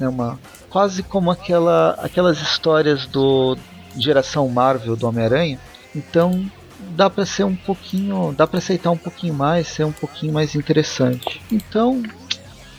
[0.02, 3.56] é uma quase como aquela, aquelas histórias do
[3.98, 5.60] geração Marvel do Homem-Aranha.
[5.96, 6.44] Então
[6.96, 10.56] dá para ser um pouquinho, dá para aceitar um pouquinho mais, ser um pouquinho mais
[10.56, 11.40] interessante.
[11.52, 12.02] Então,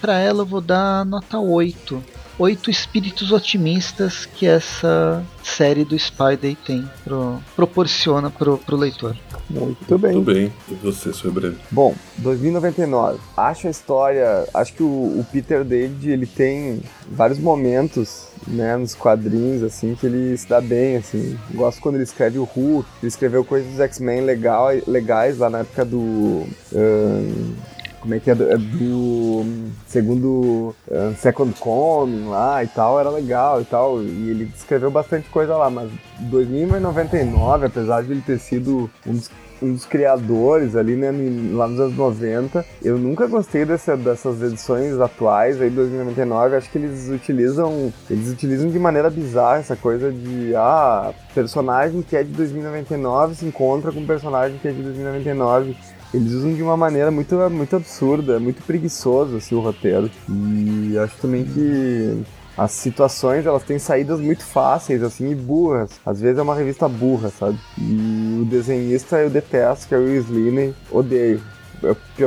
[0.01, 6.57] para ela eu vou dar nota 8 oito espíritos otimistas que essa série do Spider
[6.66, 9.14] tem, pro, proporciona pro, pro leitor.
[9.49, 10.12] Muito bem.
[10.12, 10.53] Muito bem.
[10.68, 13.18] E você, sobre Bom, 2099.
[13.36, 14.49] Acho a história.
[14.55, 16.80] Acho que o, o, Peter David ele tem
[17.11, 21.38] vários momentos, né, nos quadrinhos, assim, que ele se dá bem, assim.
[21.53, 22.84] Gosto quando ele escreve o Who.
[23.03, 26.47] Ele escreveu coisas dos X-Men legal, legais lá na época do.
[26.72, 27.55] Um,
[28.01, 29.45] como é que é do, é do
[29.87, 35.29] segundo uh, Second Coming lá e tal, era legal e tal, e ele escreveu bastante
[35.29, 35.91] coisa lá, mas
[36.21, 39.31] 2099, apesar de ele ter sido um dos
[39.63, 41.11] um dos criadores ali, né,
[41.53, 42.65] lá nos anos 90.
[42.83, 46.57] Eu nunca gostei dessa, dessas edições atuais aí, 2099.
[46.57, 52.17] Acho que eles utilizam, eles utilizam de maneira bizarra essa coisa de, ah, personagem que
[52.17, 55.77] é de 2099 se encontra com personagem que é de 2099
[56.13, 60.11] eles usam de uma maneira muito, muito absurda, muito preguiçoso assim, o roteiro.
[60.29, 62.23] E acho também que
[62.57, 65.91] as situações elas têm saídas muito fáceis assim e burras.
[66.05, 67.59] Às vezes é uma revista burra, sabe?
[67.79, 71.41] E o desenhista eu detesto, que é o Will odeio.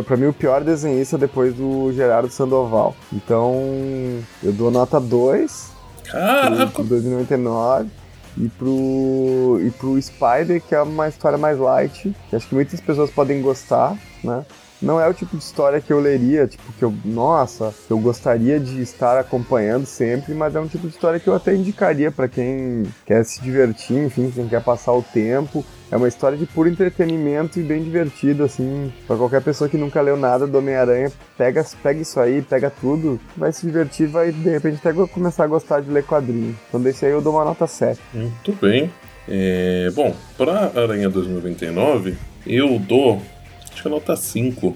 [0.06, 2.96] Pra mim, o pior desenhista depois do Gerardo Sandoval.
[3.12, 3.54] Então,
[4.42, 5.72] eu dou nota 2
[6.06, 6.84] Caraca!
[6.84, 8.03] 2099
[8.38, 12.80] e pro, e pro Spider, que é uma história mais light, que acho que muitas
[12.80, 14.46] pessoas podem gostar, né?
[14.82, 18.60] Não é o tipo de história que eu leria, tipo, que eu, nossa, eu gostaria
[18.60, 22.28] de estar acompanhando sempre, mas é um tipo de história que eu até indicaria para
[22.28, 25.64] quem quer se divertir, enfim, quem quer passar o tempo
[25.94, 30.02] é uma história de puro entretenimento e bem divertido, assim, para qualquer pessoa que nunca
[30.02, 34.50] leu nada do Homem-Aranha, pega, pega isso aí, pega tudo, vai se divertir, vai de
[34.50, 36.56] repente até começar a gostar de ler quadrinhos.
[36.68, 38.02] Então desse aí eu dou uma nota 7.
[38.12, 38.92] Muito bem.
[39.30, 42.16] É, bom, para Aranha 2099,
[42.48, 43.22] eu dou
[43.72, 44.76] acho que a nota 5.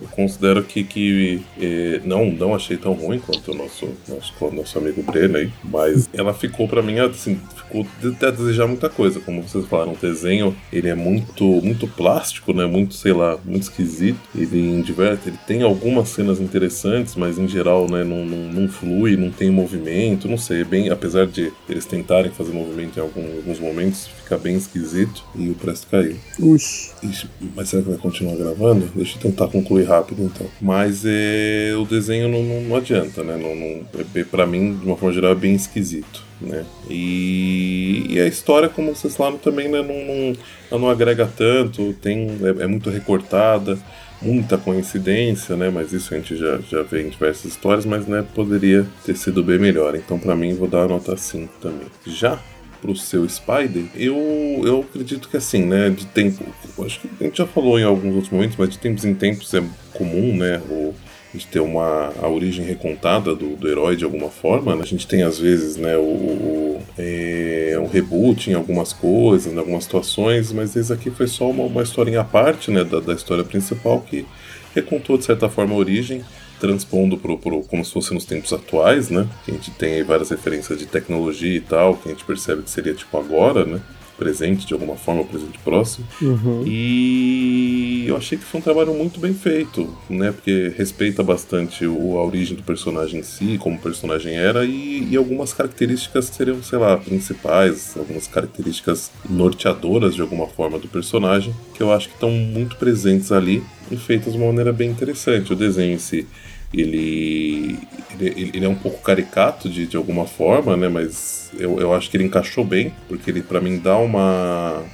[0.00, 4.78] Eu considero que, que é, não, não achei tão ruim quanto o nosso, nosso, nosso
[4.78, 7.86] amigo Breno aí, mas ela ficou para mim, assim, ficou
[8.22, 9.20] a desejar muita coisa.
[9.20, 12.66] Como vocês falaram, o desenho ele é muito, muito plástico, né?
[12.66, 14.18] Muito, sei lá, muito esquisito.
[14.34, 19.16] Ele diverte, ele tem algumas cenas interessantes, mas em geral, né, não, não, não flui,
[19.16, 23.36] não tem movimento, não sei, é bem, apesar de eles tentarem fazer movimento em algum,
[23.36, 26.16] alguns momentos, fica bem esquisito e o presto caiu.
[26.38, 28.86] Ixi, mas será que vai continuar gravando?
[28.94, 30.46] Deixa eu tentar concluir rápido então.
[30.60, 33.38] Mas é, o desenho não, não, não adianta, né?
[33.38, 36.22] Não, não, é, pra mim, de uma forma geral, é bem esquisito.
[36.40, 36.64] Né?
[36.90, 40.36] E, e a história, como vocês falaram, também né, não,
[40.70, 43.78] não, não agrega tanto, tem, é, é muito recortada
[44.20, 45.70] muita coincidência, né?
[45.70, 49.44] Mas isso a gente já, já vê em diversas histórias, mas né, poderia ter sido
[49.44, 49.94] bem melhor.
[49.94, 51.86] Então, para mim, vou dar a nota 5 também.
[52.04, 52.36] Já
[52.80, 56.44] pro seu Spider, eu, eu acredito que assim, né, de tempo,
[56.84, 59.52] acho que a gente já falou em alguns outros momentos, mas de tempos em tempos
[59.54, 60.94] é comum, né, o,
[61.34, 64.74] gente ter uma a origem recontada do, do herói de alguma forma.
[64.74, 64.82] Né?
[64.82, 69.84] A gente tem às vezes né, o, o é, reboot em algumas coisas, em algumas
[69.84, 73.44] situações, mas esse aqui foi só uma, uma historinha à parte né, da, da história
[73.44, 74.26] principal que
[74.74, 76.22] recontou de certa forma a origem
[76.58, 79.26] transpondo pro, pro, como se fosse nos tempos atuais, né?
[79.44, 82.62] Que a gente tem aí várias referências de tecnologia e tal, que a gente percebe
[82.62, 83.80] que seria tipo agora, né?
[84.16, 86.04] Presente de alguma forma, presente próximo.
[86.20, 86.64] Uhum.
[86.66, 90.32] E eu achei que foi um trabalho muito bem feito, né?
[90.32, 95.06] Porque respeita bastante o, a origem do personagem em si, como o personagem era, e,
[95.08, 100.88] e algumas características que seriam, sei lá, principais, algumas características norteadoras de alguma forma do
[100.88, 104.90] personagem, que eu acho que estão muito presentes ali e feitas de uma maneira bem
[104.90, 105.52] interessante.
[105.52, 106.26] O desenho em si
[106.72, 107.78] ele,
[108.20, 110.88] ele, ele, é um pouco caricato de, de alguma forma, né?
[110.88, 114.84] Mas eu, eu acho que ele encaixou bem, porque ele para mim dá uma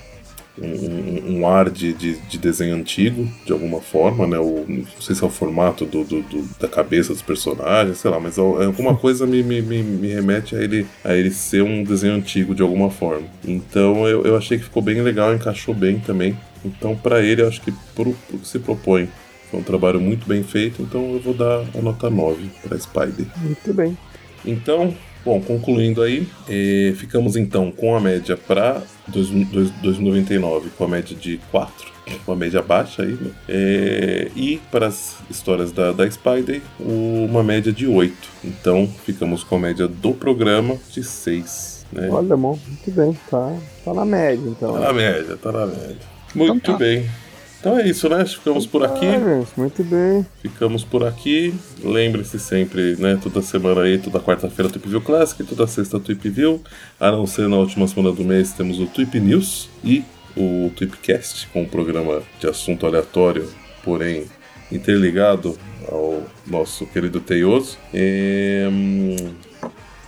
[0.58, 4.38] um, um ar de, de, de, desenho antigo, de alguma forma, né?
[4.38, 8.10] O, não sei se é o formato do, do, do, da cabeça dos personagens, sei
[8.10, 11.82] lá, mas alguma coisa me, me, me, me, remete a ele, a ele ser um
[11.82, 13.26] desenho antigo de alguma forma.
[13.44, 16.36] Então eu, eu achei que ficou bem legal, encaixou bem também.
[16.64, 19.08] Então, para ele, eu acho que pro, pro que se propõe
[19.54, 23.26] foi um trabalho muito bem feito, então eu vou dar a nota 9 para Spider.
[23.36, 23.96] Muito bem.
[24.44, 24.92] Então,
[25.24, 31.38] bom, concluindo aí, eh, ficamos então com a média para 2099 com a média de
[31.50, 31.92] 4,
[32.26, 33.30] uma média baixa aí, né?
[33.48, 38.14] Eh, e para as histórias da, da Spider, uma média de 8.
[38.42, 41.86] Então, ficamos com a média do programa de 6.
[41.92, 42.08] Né?
[42.10, 44.72] Olha, bom, muito bem, tá, tá na média então.
[44.72, 46.14] Tá na média, tá na média.
[46.34, 46.78] Muito então tá.
[46.78, 47.08] bem.
[47.64, 48.26] Então é isso, né?
[48.26, 49.06] Ficamos por aqui.
[49.06, 50.26] Ah, muito bem.
[50.42, 51.54] Ficamos por aqui.
[51.82, 53.18] Lembre-se sempre, né?
[53.22, 56.60] Toda semana aí, toda quarta-feira, Tweep View Classic, toda sexta, Tweep View.
[57.00, 60.04] A não ser na última semana do mês, temos o Tweep News e
[60.36, 63.48] o Tweepcast, com um programa de assunto aleatório,
[63.82, 64.26] porém
[64.70, 65.56] interligado
[65.90, 67.78] ao nosso querido Teioso.
[67.94, 69.16] E, hum,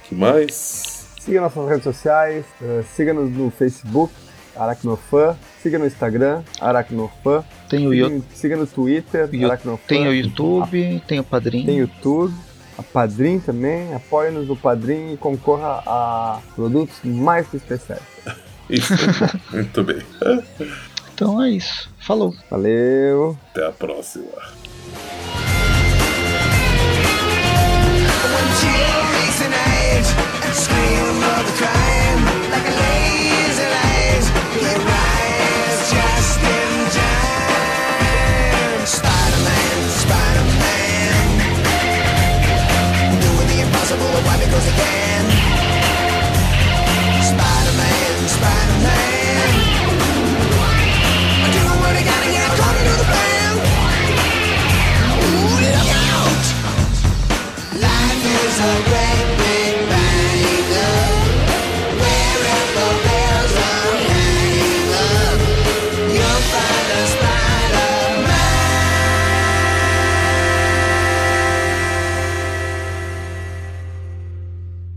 [0.06, 1.06] que mais?
[1.20, 4.12] Siga nossas redes sociais, uh, siga-nos no Facebook,
[4.58, 5.36] Aracnofan.
[5.62, 7.44] Siga no Instagram, Aracnofan.
[7.68, 9.86] Tem o siga, siga no Twitter, you, Aracnofan.
[9.86, 11.64] Tem o YouTube, a, tem o Padrim.
[11.64, 12.34] Tem o YouTube.
[12.78, 18.02] A Padrim também, apoie-nos no Padrim e concorra a produtos mais especiais.
[18.68, 18.92] Isso,
[19.50, 20.02] muito bem.
[21.14, 21.90] Então é isso.
[21.98, 22.34] Falou.
[22.50, 23.38] Valeu.
[23.50, 24.26] Até a próxima.
[30.52, 31.85] Scream of the
[44.56, 45.05] goes again.